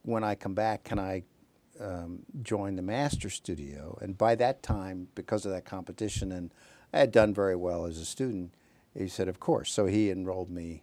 [0.02, 1.22] when I come back, can I
[1.80, 3.96] um, join the master studio?
[4.00, 6.52] And by that time, because of that competition, and
[6.92, 8.54] I had done very well as a student,
[8.98, 9.72] he said, of course.
[9.72, 10.82] So he enrolled me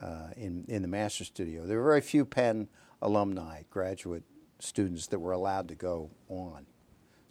[0.00, 1.66] uh, in, in the master studio.
[1.66, 2.68] There were very few Penn
[3.02, 4.24] alumni, graduate
[4.60, 6.66] students that were allowed to go on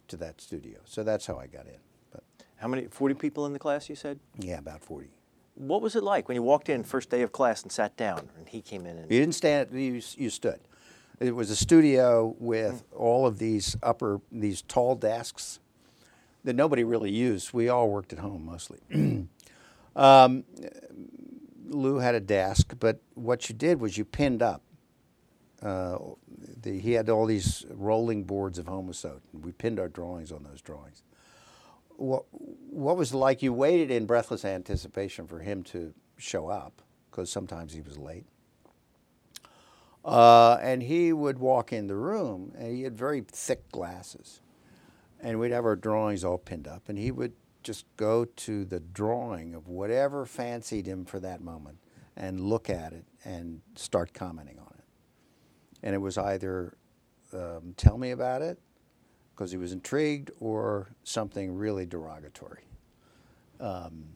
[0.06, 0.78] to that studio.
[0.84, 1.80] So that's how I got in.
[2.10, 2.22] But
[2.56, 2.86] how many?
[2.86, 4.18] Forty people in the class, you said?
[4.38, 5.10] Yeah, about forty.
[5.58, 8.28] What was it like when you walked in first day of class and sat down,
[8.36, 8.96] and he came in?
[8.96, 10.60] And you didn't stand; you, you stood.
[11.18, 15.58] It was a studio with all of these upper, these tall desks
[16.44, 17.52] that nobody really used.
[17.52, 18.78] We all worked at home mostly.
[19.96, 20.44] um,
[21.66, 24.62] Lou had a desk, but what you did was you pinned up.
[25.60, 25.98] Uh,
[26.62, 30.44] the, he had all these rolling boards of Homosote, and we pinned our drawings on
[30.44, 31.02] those drawings.
[31.98, 33.42] What, what was it like?
[33.42, 36.80] You waited in breathless anticipation for him to show up,
[37.10, 38.24] because sometimes he was late.
[40.04, 44.40] Uh, and he would walk in the room, and he had very thick glasses.
[45.20, 47.32] And we'd have our drawings all pinned up, and he would
[47.64, 51.78] just go to the drawing of whatever fancied him for that moment
[52.16, 54.84] and look at it and start commenting on it.
[55.82, 56.76] And it was either
[57.32, 58.60] um, tell me about it
[59.38, 62.64] because he was intrigued or something really derogatory.
[63.60, 64.06] Um,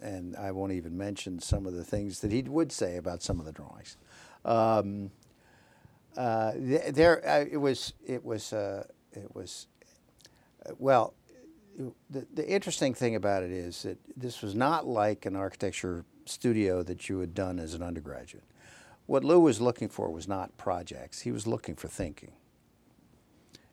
[0.00, 3.38] and I won't even mention some of the things that he would say about some
[3.38, 3.96] of the drawings.
[4.44, 5.12] Um,
[6.16, 9.68] uh, there, uh, it was, it was, uh, it was,
[10.66, 11.14] uh, well,
[12.10, 16.82] the, the interesting thing about it is that this was not like an architecture studio
[16.82, 18.44] that you had done as an undergraduate.
[19.06, 22.32] What Lou was looking for was not projects, he was looking for thinking.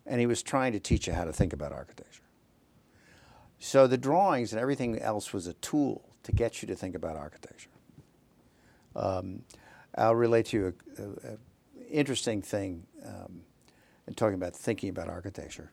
[0.09, 2.23] And he was trying to teach you how to think about architecture.
[3.59, 7.15] So the drawings and everything else was a tool to get you to think about
[7.15, 7.69] architecture.
[8.95, 9.43] Um,
[9.95, 11.37] I'll relate to you an
[11.89, 13.41] interesting thing um,
[14.07, 15.71] in talking about thinking about architecture.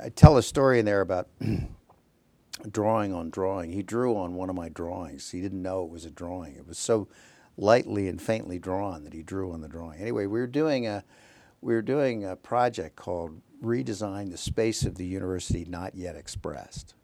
[0.00, 1.28] I tell a story in there about
[2.70, 3.72] drawing on drawing.
[3.72, 5.30] He drew on one of my drawings.
[5.30, 6.56] He didn't know it was a drawing.
[6.56, 7.08] It was so
[7.56, 10.00] lightly and faintly drawn that he drew on the drawing.
[10.00, 11.04] Anyway, we were doing a
[11.60, 16.94] we were doing a project called Redesign the Space of the University Not Yet Expressed.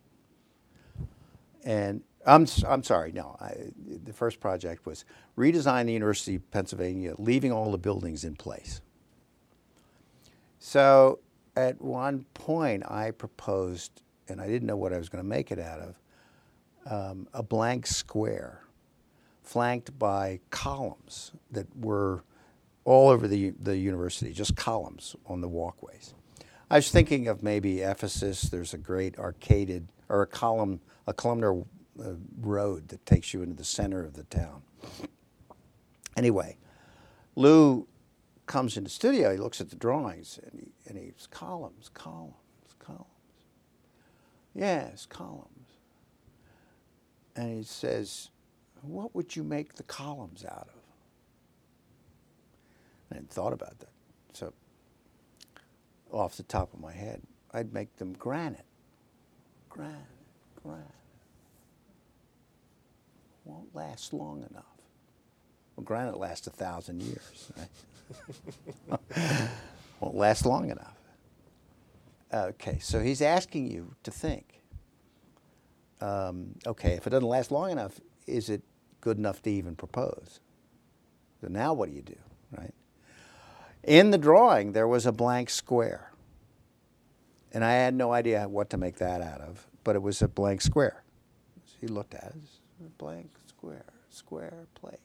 [1.64, 3.36] And I'm, I'm sorry, no.
[3.40, 3.54] I,
[4.04, 5.04] the first project was
[5.36, 8.80] redesign the University of Pennsylvania, leaving all the buildings in place.
[10.58, 11.18] So
[11.56, 15.50] at one point, I proposed, and I didn't know what I was going to make
[15.50, 16.00] it out of,
[16.86, 18.60] um, a blank square
[19.42, 22.24] flanked by columns that were
[22.84, 26.14] all over the, the university, just columns on the walkways.
[26.70, 28.42] I was thinking of maybe Ephesus.
[28.42, 31.62] There's a great arcaded or a column, a columnar
[32.00, 34.62] uh, road that takes you into the center of the town.
[36.16, 36.56] Anyway,
[37.36, 37.86] Lou
[38.46, 39.32] comes in the studio.
[39.32, 42.34] He looks at the drawings and he and he's columns, columns,
[42.78, 43.06] columns.
[44.54, 45.48] Yes, columns.
[47.34, 48.30] And he says,
[48.82, 50.83] "What would you make the columns out of?"
[53.14, 53.90] I hadn't thought about that.
[54.32, 54.52] So,
[56.10, 58.64] off the top of my head, I'd make them granite.
[59.68, 59.94] Granite,
[60.60, 60.84] granite.
[63.44, 64.64] Won't last long enough.
[65.76, 67.52] Well, granite lasts a thousand years.
[68.90, 68.98] Right?
[70.00, 70.96] Won't last long enough.
[72.32, 74.60] Okay, so he's asking you to think.
[76.00, 78.62] Um, okay, if it doesn't last long enough, is it
[79.00, 80.40] good enough to even propose?
[81.40, 82.16] So now what do you do,
[82.58, 82.74] right?
[83.86, 86.10] In the drawing, there was a blank square.
[87.52, 90.28] And I had no idea what to make that out of, but it was a
[90.28, 91.04] blank square.
[91.80, 94.98] He looked at it, a blank square, square place.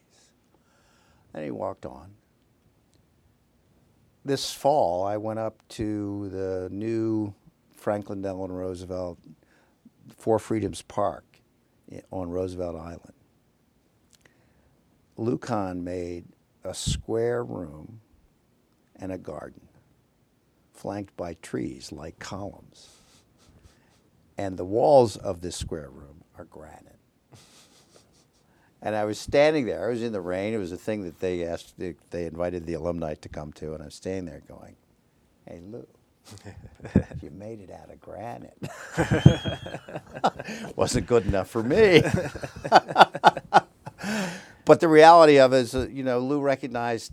[1.34, 2.12] And he walked on.
[4.24, 7.34] This fall, I went up to the new
[7.76, 9.20] Franklin Delano Roosevelt
[10.16, 11.26] Four Freedoms Park
[11.92, 13.14] eh, on Roosevelt Island.
[15.18, 16.26] Lou Kahn made
[16.64, 18.02] a square room
[19.00, 19.68] and a garden,
[20.74, 22.90] flanked by trees like columns.
[24.38, 27.00] And the walls of this square room are granite.
[28.82, 29.88] And I was standing there.
[29.88, 30.54] I was in the rain.
[30.54, 31.78] It was a thing that they asked.
[31.78, 34.76] They, they invited the alumni to come to, and I was standing there going,
[35.46, 35.86] "Hey, Lou,
[37.22, 38.58] you made it out of granite.
[40.78, 42.02] Wasn't good enough for me."
[44.66, 47.12] but the reality of it is, uh, you know, Lou recognized,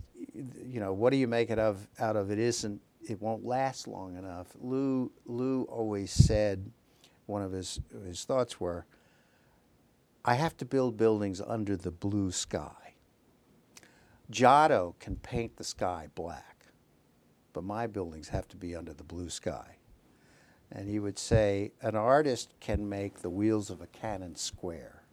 [0.67, 2.81] you know, what do you make it of out of it isn't.
[3.01, 4.47] It won't last long enough.
[4.59, 6.71] Lou Lou always said,
[7.25, 8.85] one of his his thoughts were
[10.25, 12.95] I have to build buildings under the blue sky.
[14.29, 16.65] Giotto can paint the sky black,
[17.53, 19.77] but my buildings have to be under the blue sky.
[20.69, 25.03] And he would say, an artist can make the wheels of a cannon square.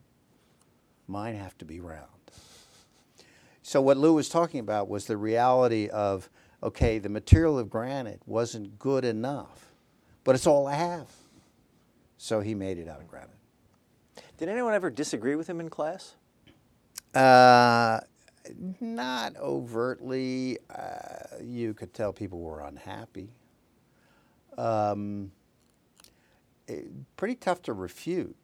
[1.07, 2.24] Mine have to be round.
[3.67, 6.29] So what Lou was talking about was the reality of,
[6.63, 9.73] okay, the material of granite wasn't good enough,
[10.23, 11.09] but it's all I have.
[12.19, 13.31] So he made it out of granite.
[14.37, 16.15] Did anyone ever disagree with him in class?
[17.15, 18.01] Uh,
[18.83, 20.59] not overtly.
[20.69, 23.31] Uh, you could tell people were unhappy.
[24.59, 25.33] Um,
[26.69, 26.85] it,
[27.17, 28.37] pretty tough to refute.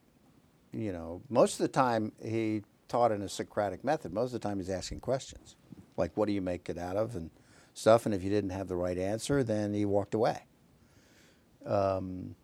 [0.73, 4.13] You know, most of the time he taught in a Socratic method.
[4.13, 5.57] Most of the time he's asking questions,
[5.97, 7.31] like "What do you make it out of?" and
[7.73, 8.05] stuff.
[8.05, 10.45] And if you didn't have the right answer, then he walked away.
[11.65, 12.35] Um,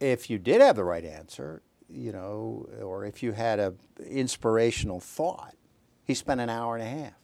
[0.00, 3.74] if you did have the right answer, you know, or if you had a
[4.06, 5.54] inspirational thought,
[6.04, 7.14] he spent an hour and a half.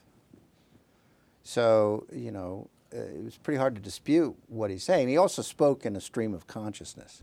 [1.43, 5.09] So, you know, it was pretty hard to dispute what he's saying.
[5.09, 7.23] He also spoke in a stream of consciousness.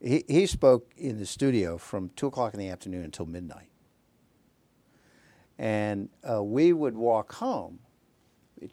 [0.00, 3.68] He, he spoke in the studio from 2 o'clock in the afternoon until midnight.
[5.58, 7.78] And uh, we would walk home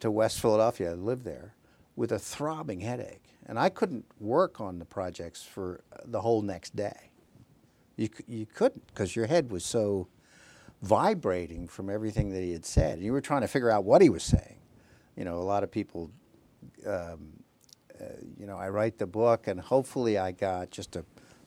[0.00, 1.54] to West Philadelphia, I lived there,
[1.96, 3.22] with a throbbing headache.
[3.46, 7.10] And I couldn't work on the projects for the whole next day.
[7.96, 10.08] You, you couldn't because your head was so
[10.82, 13.00] vibrating from everything that he had said.
[13.00, 14.58] You were trying to figure out what he was saying.
[15.16, 16.10] You know, a lot of people,
[16.86, 17.28] um,
[18.00, 18.04] uh,
[18.36, 21.04] you know, I write the book and hopefully I got just a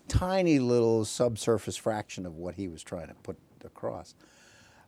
[0.07, 4.15] tiny little subsurface fraction of what he was trying to put across.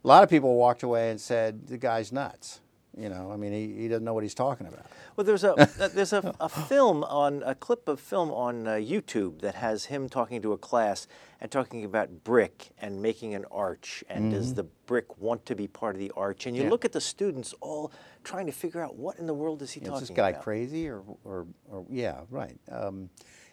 [0.04, 2.62] A lot of people walked away and said, the guy's nuts.
[2.98, 4.86] You know, I mean, he, he doesn't know what he's talking about.
[5.16, 5.54] Well, there's a
[5.94, 10.10] there's a, a film on a clip of film on uh, YouTube that has him
[10.10, 11.08] talking to a class
[11.40, 14.34] and talking about brick and making an arch and mm-hmm.
[14.34, 16.46] does the brick want to be part of the arch?
[16.46, 16.70] And you yeah.
[16.70, 17.92] look at the students all
[18.24, 20.02] trying to figure out what in the world is he talking about.
[20.02, 20.44] Is this guy about?
[20.44, 22.58] crazy or, or, or yeah, right.
[22.72, 23.10] Um,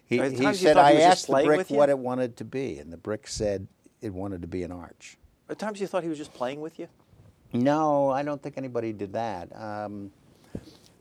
[0.07, 3.27] he, he said, I asked the brick what it wanted to be, and the brick
[3.27, 3.67] said
[4.01, 5.19] it wanted to be an arch.
[5.49, 6.89] At times you thought he was just playing with you?
[7.53, 9.49] No, I don't think anybody did that.
[9.55, 10.11] Um,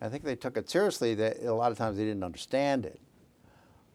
[0.01, 1.15] I think they took it seriously.
[1.15, 2.99] That a lot of times they didn't understand it.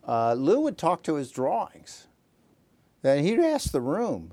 [0.07, 2.09] Uh, Lou would talk to his drawings.
[3.05, 4.33] And he'd ask the room,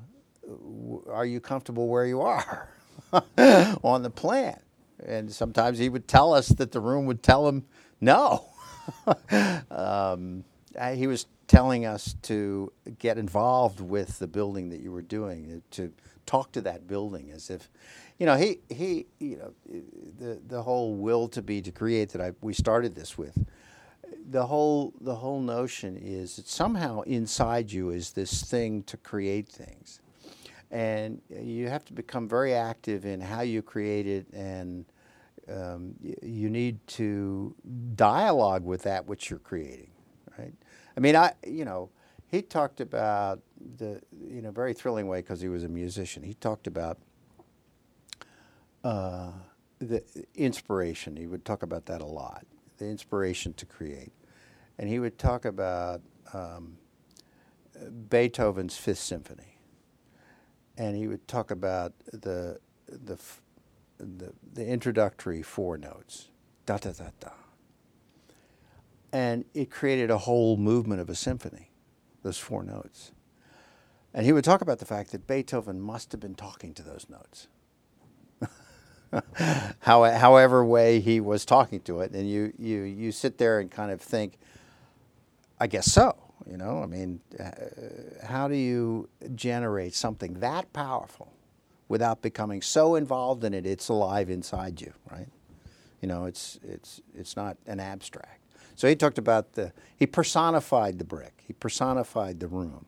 [1.10, 2.70] "Are you comfortable where you are
[3.84, 4.60] on the plan?"
[5.06, 7.66] And sometimes he would tell us that the room would tell him
[8.02, 8.46] no.
[9.72, 10.44] um,
[10.94, 15.92] he was telling us to get involved with the building that you were doing, to
[16.26, 17.70] talk to that building as if
[18.20, 19.54] you know, he he you know
[20.18, 23.46] the the whole will to be to create that I we started this with.
[24.30, 29.48] The whole the whole notion is that somehow inside you is this thing to create
[29.48, 30.02] things,
[30.72, 34.86] and you have to become very active in how you create it, and
[35.48, 35.94] um,
[36.24, 37.56] you need to
[37.96, 39.92] dialogue with that which you're creating?
[40.98, 41.92] I mean, I you know
[42.28, 43.42] he talked about
[43.78, 46.24] the in a very thrilling way because he was a musician.
[46.24, 46.98] He talked about
[48.84, 49.32] uh,
[49.80, 50.04] the
[50.36, 51.16] inspiration.
[51.16, 52.46] He would talk about that a lot,
[52.78, 54.12] the inspiration to create.
[54.78, 56.02] And he would talk about
[56.34, 56.78] um,
[58.10, 59.60] Beethoven's Fifth Symphony.
[60.78, 63.18] And he would talk about the, the,
[63.98, 66.30] the, the introductory four notes,
[66.66, 67.30] da da da da.
[69.12, 71.72] And it created a whole movement of a symphony,
[72.24, 73.12] those four notes.
[74.14, 77.08] And he would talk about the fact that Beethoven must have been talking to those
[77.10, 77.48] notes
[79.80, 83.72] how, however way he was talking to it, and you, you, you sit there and
[83.72, 84.38] kind of think,
[85.60, 86.16] I guess so.
[86.50, 87.52] You know, I mean, uh,
[88.26, 91.34] how do you generate something that powerful
[91.90, 95.28] without becoming so involved in it it's alive inside you, right?
[96.02, 98.37] You know, it's it's it's not an abstract.
[98.78, 102.86] So he talked about the he personified the brick, he personified the room.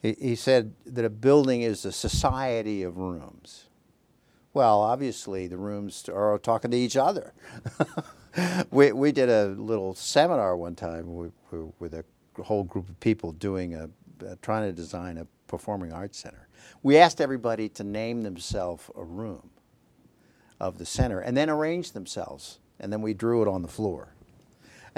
[0.00, 3.64] He, he said that a building is a society of rooms.
[4.54, 7.32] Well, obviously, the rooms are talking to each other.
[8.70, 12.04] we, we did a little seminar one time with, a
[12.44, 13.90] whole group of people doing a,
[14.24, 16.46] uh, trying to design a performing arts center.
[16.84, 19.50] We asked everybody to name themselves a room
[20.60, 24.14] of the center and then arrange themselves, and then we drew it on the floor.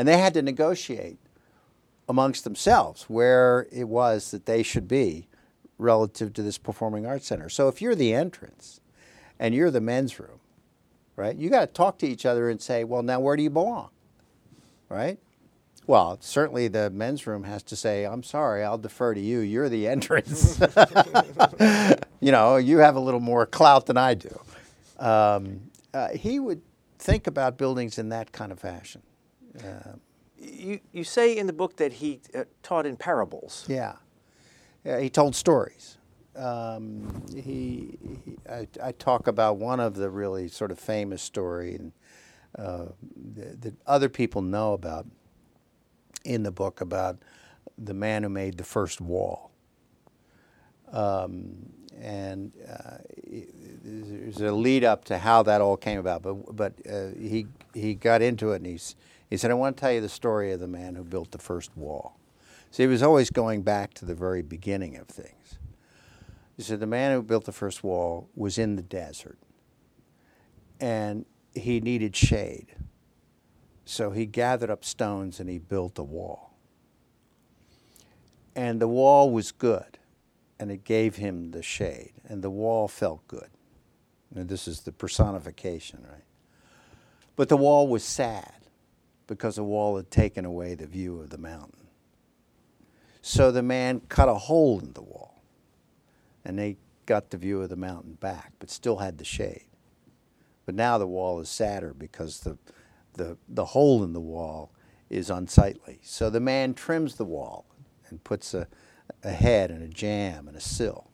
[0.00, 1.18] And they had to negotiate
[2.08, 5.28] amongst themselves where it was that they should be
[5.76, 7.50] relative to this performing arts center.
[7.50, 8.80] So if you're the entrance,
[9.38, 10.40] and you're the men's room,
[11.16, 11.36] right?
[11.36, 13.90] You got to talk to each other and say, well, now where do you belong,
[14.88, 15.18] right?
[15.86, 19.40] Well, certainly the men's room has to say, I'm sorry, I'll defer to you.
[19.40, 20.58] You're the entrance.
[22.20, 24.40] you know, you have a little more clout than I do.
[24.98, 25.60] Um,
[25.92, 26.62] uh, he would
[26.98, 29.02] think about buildings in that kind of fashion.
[29.58, 29.92] Uh,
[30.38, 33.64] you, you say in the book that he uh, taught in parables.
[33.68, 33.96] Yeah.
[34.84, 35.00] yeah.
[35.00, 35.98] He told stories
[36.36, 41.74] um, he, he I, I, talk about one of the really sort of famous story
[41.74, 41.92] and
[42.58, 42.86] uh,
[43.34, 45.06] that, that other people know about
[46.24, 47.18] in the book about
[47.78, 49.50] the man who made the first wall.
[50.92, 52.98] Um, and uh,
[53.82, 57.94] there's a lead up to how that all came about, but but uh, he he
[57.94, 58.96] got into it and he's,
[59.30, 61.38] he said, I want to tell you the story of the man who built the
[61.38, 62.18] first wall.
[62.72, 65.58] So he was always going back to the very beginning of things.
[66.56, 69.38] He said, the man who built the first wall was in the desert
[70.80, 71.24] and
[71.54, 72.74] he needed shade.
[73.84, 76.54] So he gathered up stones and he built a wall.
[78.54, 79.98] And the wall was good
[80.58, 83.48] and it gave him the shade and the wall felt good.
[84.34, 86.24] And this is the personification, right?
[87.36, 88.59] But the wall was sad
[89.30, 91.86] because the wall had taken away the view of the mountain.
[93.22, 95.40] So the man cut a hole in the wall
[96.44, 99.66] and they got the view of the mountain back, but still had the shade.
[100.66, 102.58] But now the wall is sadder because the,
[103.14, 104.72] the, the hole in the wall
[105.08, 106.00] is unsightly.
[106.02, 107.66] So the man trims the wall
[108.08, 108.66] and puts a,
[109.22, 111.08] a head and a jamb and a sill.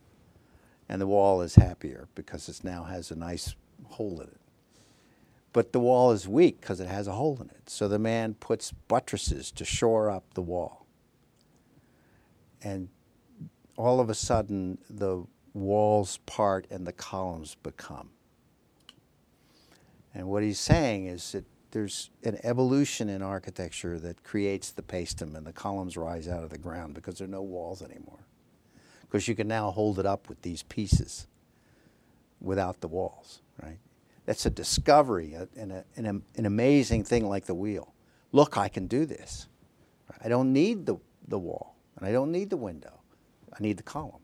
[0.89, 3.55] And the wall is happier because it now has a nice
[3.85, 4.41] hole in it
[5.57, 7.71] but the wall is weak because it has a hole in it.
[7.71, 10.85] So the man puts buttresses to shore up the wall.
[12.61, 12.91] And
[13.75, 18.11] all of a sudden, the walls part and the columns become.
[20.13, 25.35] And what he's saying is that there's an evolution in architecture that creates the pastrum
[25.35, 28.27] and the columns rise out of the ground because there are no walls anymore.
[29.01, 31.27] Because you can now hold it up with these pieces
[32.43, 33.79] without the walls, right?
[34.27, 37.95] That's a discovery and a, a, an amazing thing like the wheel.
[38.33, 39.49] Look, I can do this.
[40.23, 40.97] I don't need the,
[41.29, 43.01] the wall, and I don't need the window.
[43.53, 44.21] I need the column.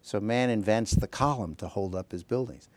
[0.00, 2.68] So man invents the column to hold up his buildings.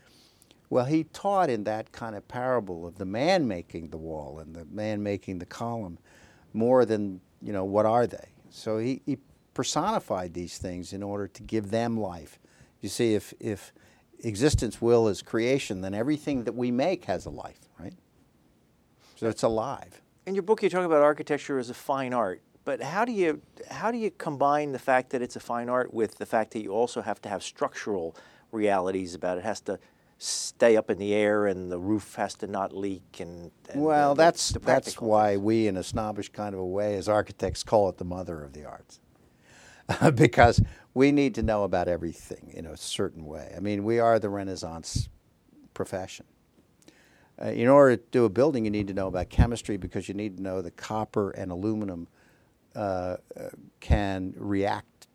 [0.70, 4.56] Well, he taught in that kind of parable of the man making the wall and
[4.56, 5.98] the man making the column
[6.54, 8.30] more than, you know, what are they?
[8.50, 9.18] So he, he
[9.54, 12.40] personified these things in order to give them life.
[12.80, 13.72] You see, if, if
[14.24, 17.94] existence will is creation, then everything that we make has a life, right?
[19.16, 20.02] So it's alive.
[20.26, 23.42] In your book, you talk about architecture as a fine art, but how do you
[23.70, 26.62] how do you combine the fact that it's a fine art with the fact that
[26.62, 28.16] you also have to have structural
[28.52, 29.42] realities about it?
[29.42, 29.80] it has to
[30.18, 34.12] stay up in the air and the roof has to not leak and, and well
[34.12, 35.42] uh, that's the that's why things.
[35.42, 38.54] we in a snobbish kind of a way as architects call it the mother of
[38.54, 39.00] the arts
[40.16, 40.62] because
[40.94, 43.54] we need to know about everything in a certain way.
[43.56, 45.10] I mean, we are the Renaissance
[45.74, 46.26] profession.
[47.42, 50.14] Uh, in order to do a building, you need to know about chemistry because you
[50.14, 52.08] need to know that copper and aluminum
[52.76, 55.08] uh, uh, can react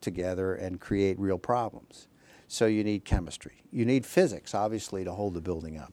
[0.00, 2.08] together and create real problems.
[2.48, 3.62] So you need chemistry.
[3.70, 5.92] You need physics, obviously, to hold the building up.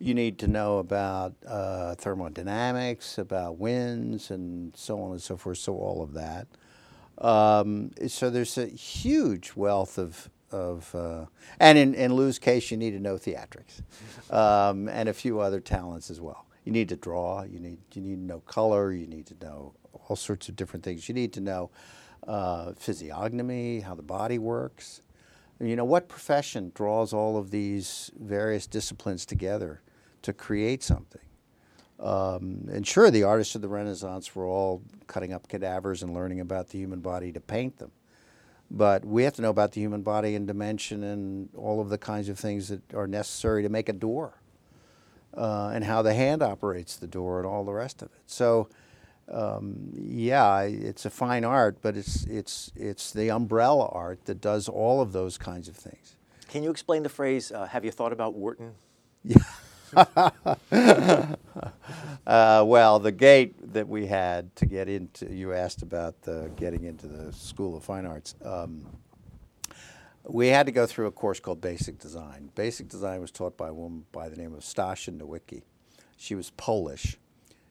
[0.00, 5.58] You need to know about uh, thermodynamics, about winds, and so on and so forth.
[5.58, 6.48] So all of that.
[7.18, 11.26] Um, so there's a huge wealth of, of uh,
[11.60, 13.82] and in, in Lou's case, you need to know theatrics
[14.34, 16.46] um, and a few other talents as well.
[16.64, 19.74] You need to draw, you need, you need to know color, you need to know
[20.08, 21.08] all sorts of different things.
[21.08, 21.70] You need to know
[22.26, 25.02] uh, physiognomy, how the body works.
[25.60, 29.82] you know, what profession draws all of these various disciplines together
[30.22, 31.20] to create something?
[31.98, 36.40] Um, and sure, the artists of the Renaissance were all cutting up cadavers and learning
[36.40, 37.92] about the human body to paint them.
[38.70, 41.98] But we have to know about the human body and dimension and all of the
[41.98, 44.40] kinds of things that are necessary to make a door
[45.36, 48.22] uh, and how the hand operates the door and all the rest of it.
[48.26, 48.68] So,
[49.28, 54.68] um, yeah, it's a fine art, but it's, it's, it's the umbrella art that does
[54.68, 56.16] all of those kinds of things.
[56.48, 58.74] Can you explain the phrase, uh, have you thought about Wharton?
[59.22, 59.36] Yeah.
[59.96, 61.36] uh,
[62.66, 67.06] well, the gate that we had to get into, you asked about the getting into
[67.06, 68.34] the School of Fine Arts.
[68.44, 68.86] Um,
[70.24, 72.50] we had to go through a course called Basic Design.
[72.54, 75.62] Basic Design was taught by a woman by the name of Stasia Nowicki.
[76.16, 77.16] She was Polish.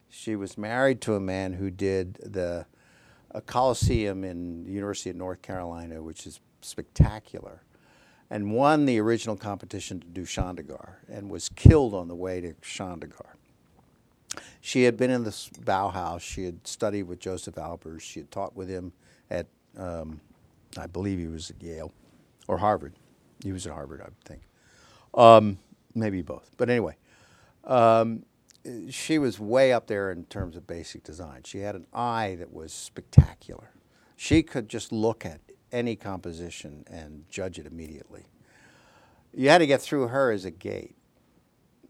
[0.09, 2.65] She was married to a man who did the
[3.32, 7.61] a Coliseum in the University of North Carolina, which is spectacular
[8.30, 12.53] and won the original competition to do Chandigarh and was killed on the way to
[12.55, 13.36] Chandigarh.
[14.61, 16.21] She had been in the Bauhaus.
[16.21, 18.01] She had studied with Josef Albers.
[18.01, 18.93] She had taught with him
[19.30, 20.21] at, um,
[20.77, 21.91] I believe he was at Yale
[22.47, 22.93] or Harvard.
[23.43, 24.41] He was at Harvard, I think.
[25.13, 25.57] Um,
[25.95, 26.51] maybe both.
[26.57, 26.97] But anyway,
[27.63, 28.25] um,
[28.89, 31.41] she was way up there in terms of basic design.
[31.45, 33.71] She had an eye that was spectacular.
[34.15, 35.39] She could just look at
[35.72, 38.26] any composition and judge it immediately.
[39.34, 40.95] You had to get through her as a gate.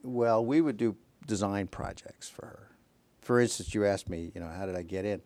[0.03, 2.71] Well, we would do design projects for her.
[3.21, 5.21] For instance, you asked me, you know, how did I get in?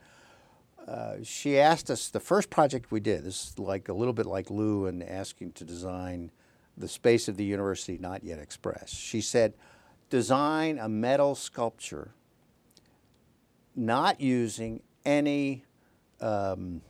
[0.88, 3.24] uh, she asked us the first project we did.
[3.24, 6.32] This is like a little bit like Lou and asking to design
[6.78, 8.95] the space of the university not yet expressed.
[8.95, 9.54] She said,
[10.10, 12.14] design a metal sculpture
[13.76, 15.64] not using any
[16.20, 16.82] um,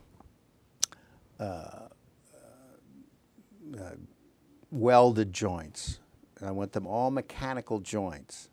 [4.70, 6.00] welded joints.
[6.44, 8.50] I want them all mechanical joints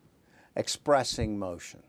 [0.56, 1.82] expressing motion.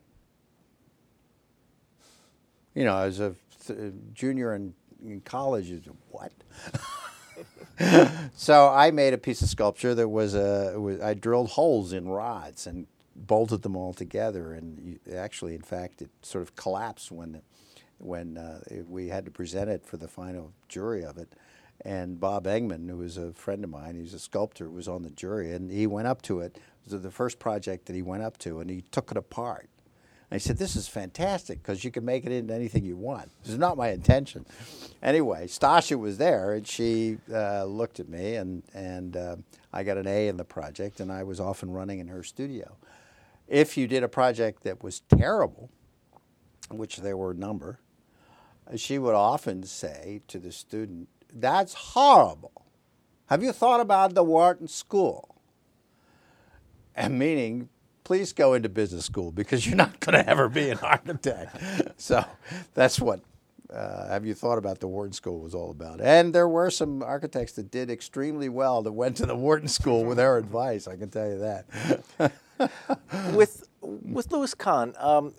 [2.74, 3.36] You know, as a
[3.68, 4.74] th- junior in,
[5.06, 5.72] in college,
[6.10, 6.32] what?
[8.36, 12.08] so I made a piece of sculpture that was a was, I drilled holes in
[12.08, 17.12] rods and bolted them all together, and you, actually, in fact, it sort of collapsed
[17.12, 17.42] when
[18.04, 21.34] when uh, we had to present it for the final jury of it.
[21.86, 25.10] And Bob Engman, who was a friend of mine, he's a sculptor, was on the
[25.10, 26.58] jury, and he went up to it.
[26.86, 29.70] It was the first project that he went up to, and he took it apart.
[30.30, 33.30] And he said, "This is fantastic because you can make it into anything you want."
[33.44, 34.46] This is not my intention.
[35.02, 39.36] Anyway, Stasia was there, and she uh, looked at me, and and uh,
[39.72, 42.24] I got an A in the project, and I was off and running in her
[42.24, 42.78] studio.
[43.48, 45.70] If you did a project that was terrible,
[46.72, 47.80] which there were a number,
[48.80, 52.66] she would often say to the student, That's horrible.
[53.28, 55.36] Have you thought about the Wharton School?
[56.96, 57.70] And meaning,
[58.04, 61.56] please go into business school because you're not going to ever be an architect.
[61.98, 62.24] so
[62.74, 63.22] that's what
[63.74, 66.02] uh, Have You Thought About the Wharton School was all about.
[66.02, 70.04] And there were some architects that did extremely well that went to the Wharton School
[70.06, 72.32] with our advice, I can tell you that.
[73.34, 75.34] with, with Louis Kahn, um,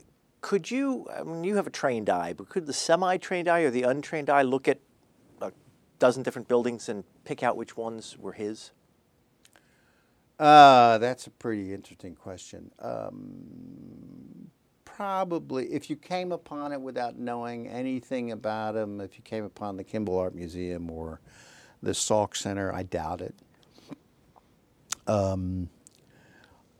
[0.44, 3.60] could you, I mean, you have a trained eye, but could the semi trained eye
[3.60, 4.78] or the untrained eye look at
[5.40, 5.50] a
[5.98, 8.70] dozen different buildings and pick out which ones were his?
[10.38, 12.70] Uh, that's a pretty interesting question.
[12.78, 14.50] Um,
[14.84, 19.78] probably, if you came upon it without knowing anything about him, if you came upon
[19.78, 21.22] the Kimbell Art Museum or
[21.82, 23.34] the Salk Center, I doubt it.
[25.06, 25.70] Um,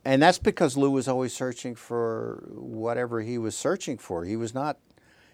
[0.04, 4.24] and that's because Lou was always searching for whatever he was searching for.
[4.24, 4.78] He was not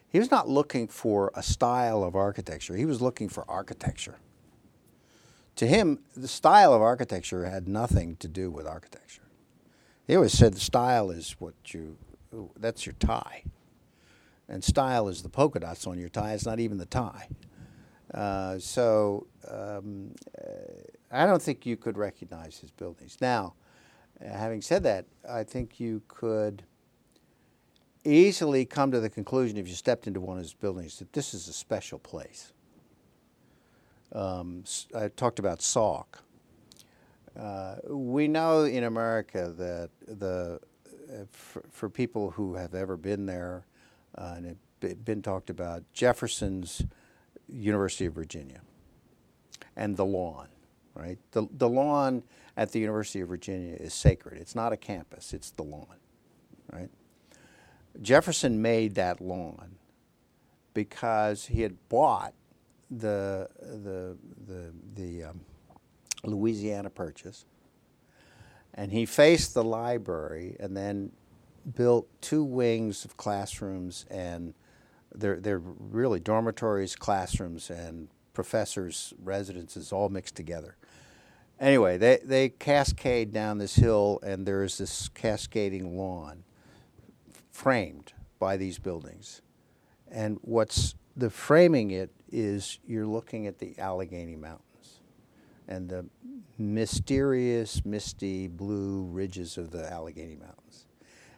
[0.08, 2.74] he was not looking for a style of architecture.
[2.74, 4.18] He was looking for architecture.
[5.56, 9.22] To him, the style of architecture had nothing to do with architecture.
[10.06, 11.96] He always said the style is what you
[12.58, 13.44] that's your tie.
[14.48, 16.32] And style is the polka dots on your tie.
[16.32, 17.28] It's not even the tie.
[18.12, 20.12] Uh, so um,
[21.12, 23.18] I don't think you could recognize his buildings.
[23.20, 23.54] Now,
[24.24, 26.62] having said that, I think you could
[28.04, 31.34] easily come to the conclusion if you stepped into one of his buildings that this
[31.34, 32.52] is a special place.
[34.12, 34.64] Um,
[34.94, 36.06] I talked about Salk.
[37.38, 40.58] Uh, we know in America that the
[41.10, 43.64] uh, for, for, people who have ever been there,
[44.16, 46.82] uh, and it been talked about, Jefferson's
[47.48, 48.60] University of Virginia
[49.76, 50.48] and the lawn,
[50.94, 51.18] right?
[51.32, 52.22] The, the lawn
[52.56, 54.40] at the University of Virginia is sacred.
[54.40, 55.96] It's not a campus, it's the lawn,
[56.72, 56.90] right?
[58.00, 59.76] Jefferson made that lawn
[60.74, 62.34] because he had bought
[62.90, 65.40] the, the, the, the um,
[66.24, 67.44] Louisiana Purchase
[68.74, 71.12] and he faced the library and then
[71.74, 74.54] built two wings of classrooms and
[75.14, 80.76] they're, they're really dormitories, classrooms, and professors' residences all mixed together
[81.60, 86.42] anyway, they, they cascade down this hill, and there's this cascading lawn
[87.50, 89.42] framed by these buildings.
[90.10, 95.00] And what's the framing it is you're looking at the Allegheny Mountains
[95.68, 96.06] and the
[96.58, 100.86] mysterious, misty blue ridges of the Allegheny Mountains.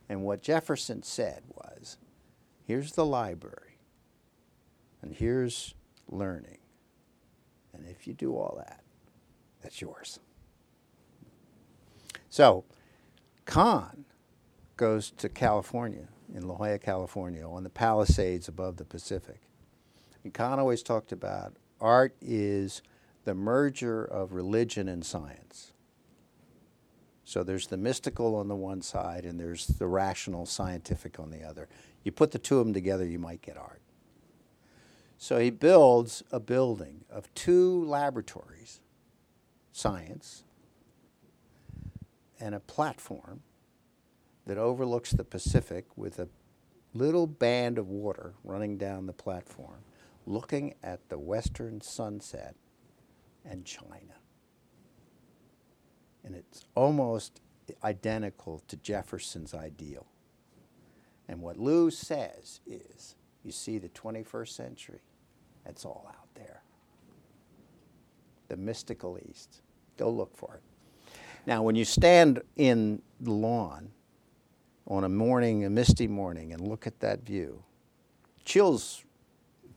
[0.08, 1.98] And what Jefferson said was
[2.66, 3.78] here's the library,
[5.00, 5.74] and here's
[6.08, 6.58] learning.
[7.72, 8.81] And if you do all that,
[9.62, 10.20] that's yours.
[12.28, 12.64] So,
[13.44, 14.04] Kahn
[14.76, 19.40] goes to California, in La Jolla, California, on the Palisades above the Pacific.
[20.24, 22.82] And Kahn always talked about art is
[23.24, 25.72] the merger of religion and science.
[27.24, 31.42] So there's the mystical on the one side and there's the rational scientific on the
[31.42, 31.68] other.
[32.02, 33.80] You put the two of them together, you might get art.
[35.18, 38.80] So he builds a building of two laboratories
[39.72, 40.44] science
[42.38, 43.42] and a platform
[44.46, 46.28] that overlooks the Pacific with a
[46.94, 49.84] little band of water running down the platform,
[50.26, 52.54] looking at the western sunset
[53.44, 54.18] and China.
[56.24, 57.40] And it's almost
[57.82, 60.06] identical to Jefferson's ideal.
[61.28, 65.00] And what Lou says is You see the 21st century.
[65.66, 66.61] It's all out there.
[68.52, 69.62] The mystical East.
[69.96, 71.08] Go look for it.
[71.46, 73.92] Now, when you stand in the lawn
[74.86, 77.62] on a morning, a misty morning, and look at that view,
[78.44, 79.04] chills,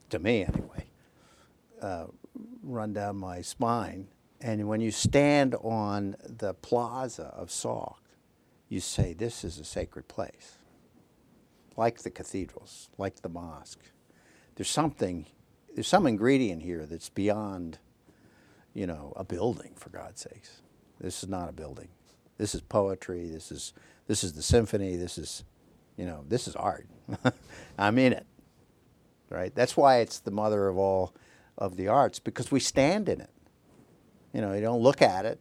[0.09, 0.87] to me anyway,
[1.81, 2.07] uh,
[2.63, 4.09] run down my spine.
[4.41, 7.99] And when you stand on the plaza of Salk,
[8.67, 10.57] you say, This is a sacred place.
[11.77, 13.85] Like the cathedrals, like the mosque.
[14.55, 15.27] There's something,
[15.73, 17.79] there's some ingredient here that's beyond,
[18.75, 20.61] you know, a building, for God's sakes.
[20.99, 21.87] This is not a building.
[22.37, 23.27] This is poetry.
[23.29, 23.73] This is,
[24.07, 24.97] this is the symphony.
[24.97, 25.43] This is,
[25.97, 26.85] you know, this is art.
[27.79, 28.27] I'm in it.
[29.29, 29.55] Right?
[29.55, 31.13] That's why it's the mother of all
[31.57, 33.29] of the arts, because we stand in it.
[34.33, 35.39] You know, you don't look at it,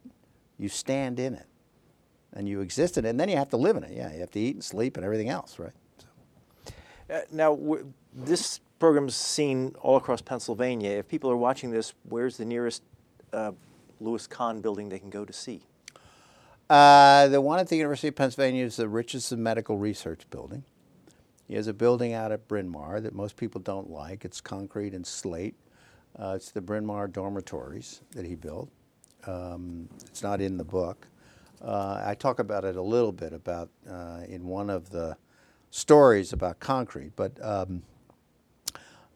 [0.57, 1.47] you stand in it.
[2.33, 3.93] And you exist in it, and then you have to live in it.
[3.93, 5.73] Yeah, you have to eat and sleep and everything else, right?
[5.99, 6.75] So.
[7.15, 10.91] Uh, now, w- this program's seen all across Pennsylvania.
[10.91, 12.83] If people are watching this, where's the nearest
[13.35, 13.53] uh,
[14.01, 15.63] Louis Kahn building they can go to see?
[16.71, 20.65] Uh, the one at the University of Pennsylvania is the Richardson Medical Research Building.
[21.47, 24.25] He has a building out at Bryn Mawr that most people don't like.
[24.25, 25.57] It's concrete and slate.
[26.19, 28.71] Uh, it's the Bryn Mawr dormitories that he built.
[29.27, 31.07] Um, it's not in the book.
[31.63, 35.17] Uh, I talk about it a little bit about uh, in one of the
[35.71, 37.83] stories about concrete, but um,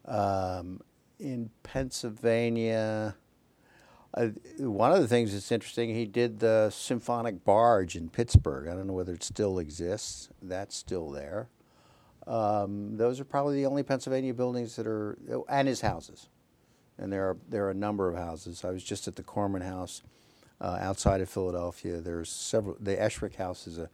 [0.05, 0.81] um,
[1.19, 3.15] in Pennsylvania,
[4.13, 8.67] uh, one of the things that's interesting, he did the symphonic barge in Pittsburgh.
[8.67, 10.29] I don't know whether it still exists.
[10.41, 11.49] That's still there.
[12.25, 16.29] Um, those are probably the only Pennsylvania buildings that are, and his houses.
[16.97, 18.65] And there are there are a number of houses.
[18.65, 20.03] I was just at the Korman House
[20.59, 22.01] uh, outside of Philadelphia.
[22.01, 22.75] There's several.
[22.79, 23.89] The Esherick House is a,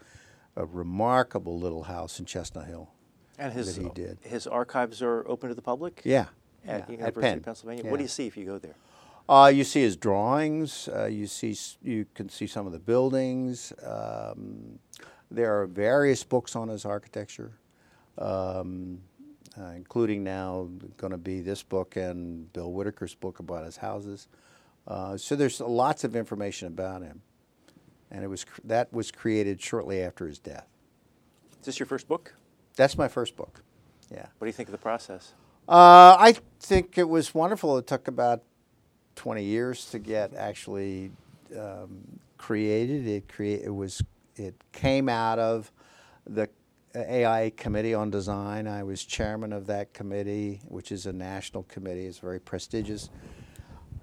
[0.56, 2.90] a remarkable little house in Chestnut Hill.
[3.38, 4.18] And his that he did.
[4.22, 6.02] his archives are open to the public.
[6.04, 6.28] Yeah,
[6.66, 7.38] At yeah, University Penn.
[7.38, 7.84] of Pennsylvania.
[7.86, 7.92] Yeah.
[7.92, 8.76] What do you see if you go there?
[9.28, 10.88] Uh, you see his drawings.
[10.94, 13.74] Uh, you see you can see some of the buildings.
[13.84, 14.80] Um,
[15.32, 17.52] there are various books on his architecture,
[18.20, 19.00] um,
[19.60, 24.28] uh, including now going to be this book and Bill Whitaker's book about his houses.
[24.88, 27.22] Uh, so there's lots of information about him,
[28.12, 30.68] and it was cr- that was created shortly after his death.
[31.60, 32.36] Is this your first book?
[32.76, 33.64] That's my first book.
[34.12, 34.28] Yeah.
[34.38, 35.34] What do you think of the process?
[35.68, 37.76] Uh, I think it was wonderful.
[37.80, 38.44] It took about
[39.16, 41.12] 20 years to get actually
[41.58, 43.08] um, created.
[43.08, 44.02] It create it was
[44.36, 45.72] it came out of
[46.26, 46.50] the
[46.96, 48.68] AIA Committee on Design.
[48.68, 52.06] I was chairman of that committee, which is a national committee.
[52.06, 53.10] It's very prestigious.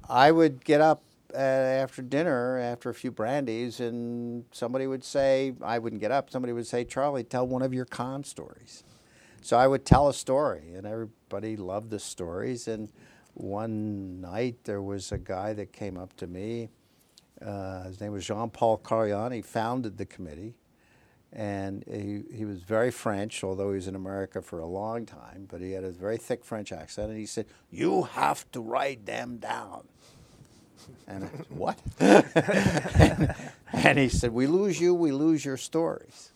[0.09, 1.03] I would get up
[1.35, 6.31] uh, after dinner, after a few brandies, and somebody would say, I wouldn't get up.
[6.31, 8.85] Somebody would say, Charlie, tell one of your Kahn stories.
[9.41, 12.69] So I would tell a story, and everybody loved the stories.
[12.69, 12.91] And
[13.35, 16.71] one night there was a guy that came up to me.
[17.45, 19.33] Uh, his name was Jean Paul Carlhian.
[19.33, 20.55] He founded the committee.
[21.33, 25.47] And he, he was very French, although he was in America for a long time,
[25.51, 27.09] but he had a very thick French accent.
[27.09, 29.89] And he said, You have to write them down.
[31.09, 31.79] And I said, What?
[33.73, 36.33] and he said, We lose you, we lose your stories.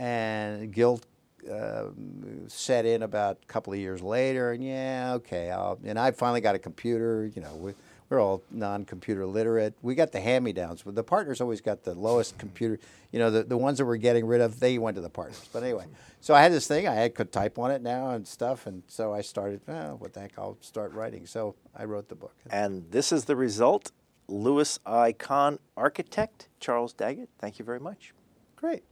[0.00, 1.06] And guilt
[1.50, 5.50] um, set in about a couple of years later, and yeah, okay.
[5.50, 7.30] I'll, and I finally got a computer.
[7.34, 7.74] You know, we,
[8.08, 9.74] we're all non-computer literate.
[9.82, 12.78] We got the hand-me-downs, but the partners always got the lowest computer.
[13.12, 15.46] You know, the, the ones that we're getting rid of, they went to the partners.
[15.52, 15.84] But anyway,
[16.20, 16.88] so I had this thing.
[16.88, 19.60] I had, could type on it now and stuff, and so I started.
[19.68, 20.32] Oh, what the heck?
[20.38, 21.26] I'll start writing.
[21.26, 22.34] So I wrote the book.
[22.50, 23.92] And this is the result.
[24.26, 25.12] Louis I.
[25.12, 27.28] Kahn, architect, Charles Dagit.
[27.38, 28.12] Thank you very much.
[28.56, 28.84] Great.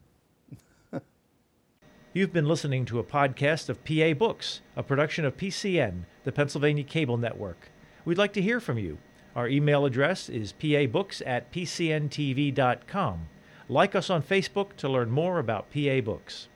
[2.16, 6.82] You've been listening to a podcast of PA Books, a production of PCN, the Pennsylvania
[6.82, 7.68] Cable Network.
[8.06, 8.96] We'd like to hear from you.
[9.34, 13.28] Our email address is pabooks at pcntv.com.
[13.68, 16.48] Like us on Facebook to learn more about PA Books.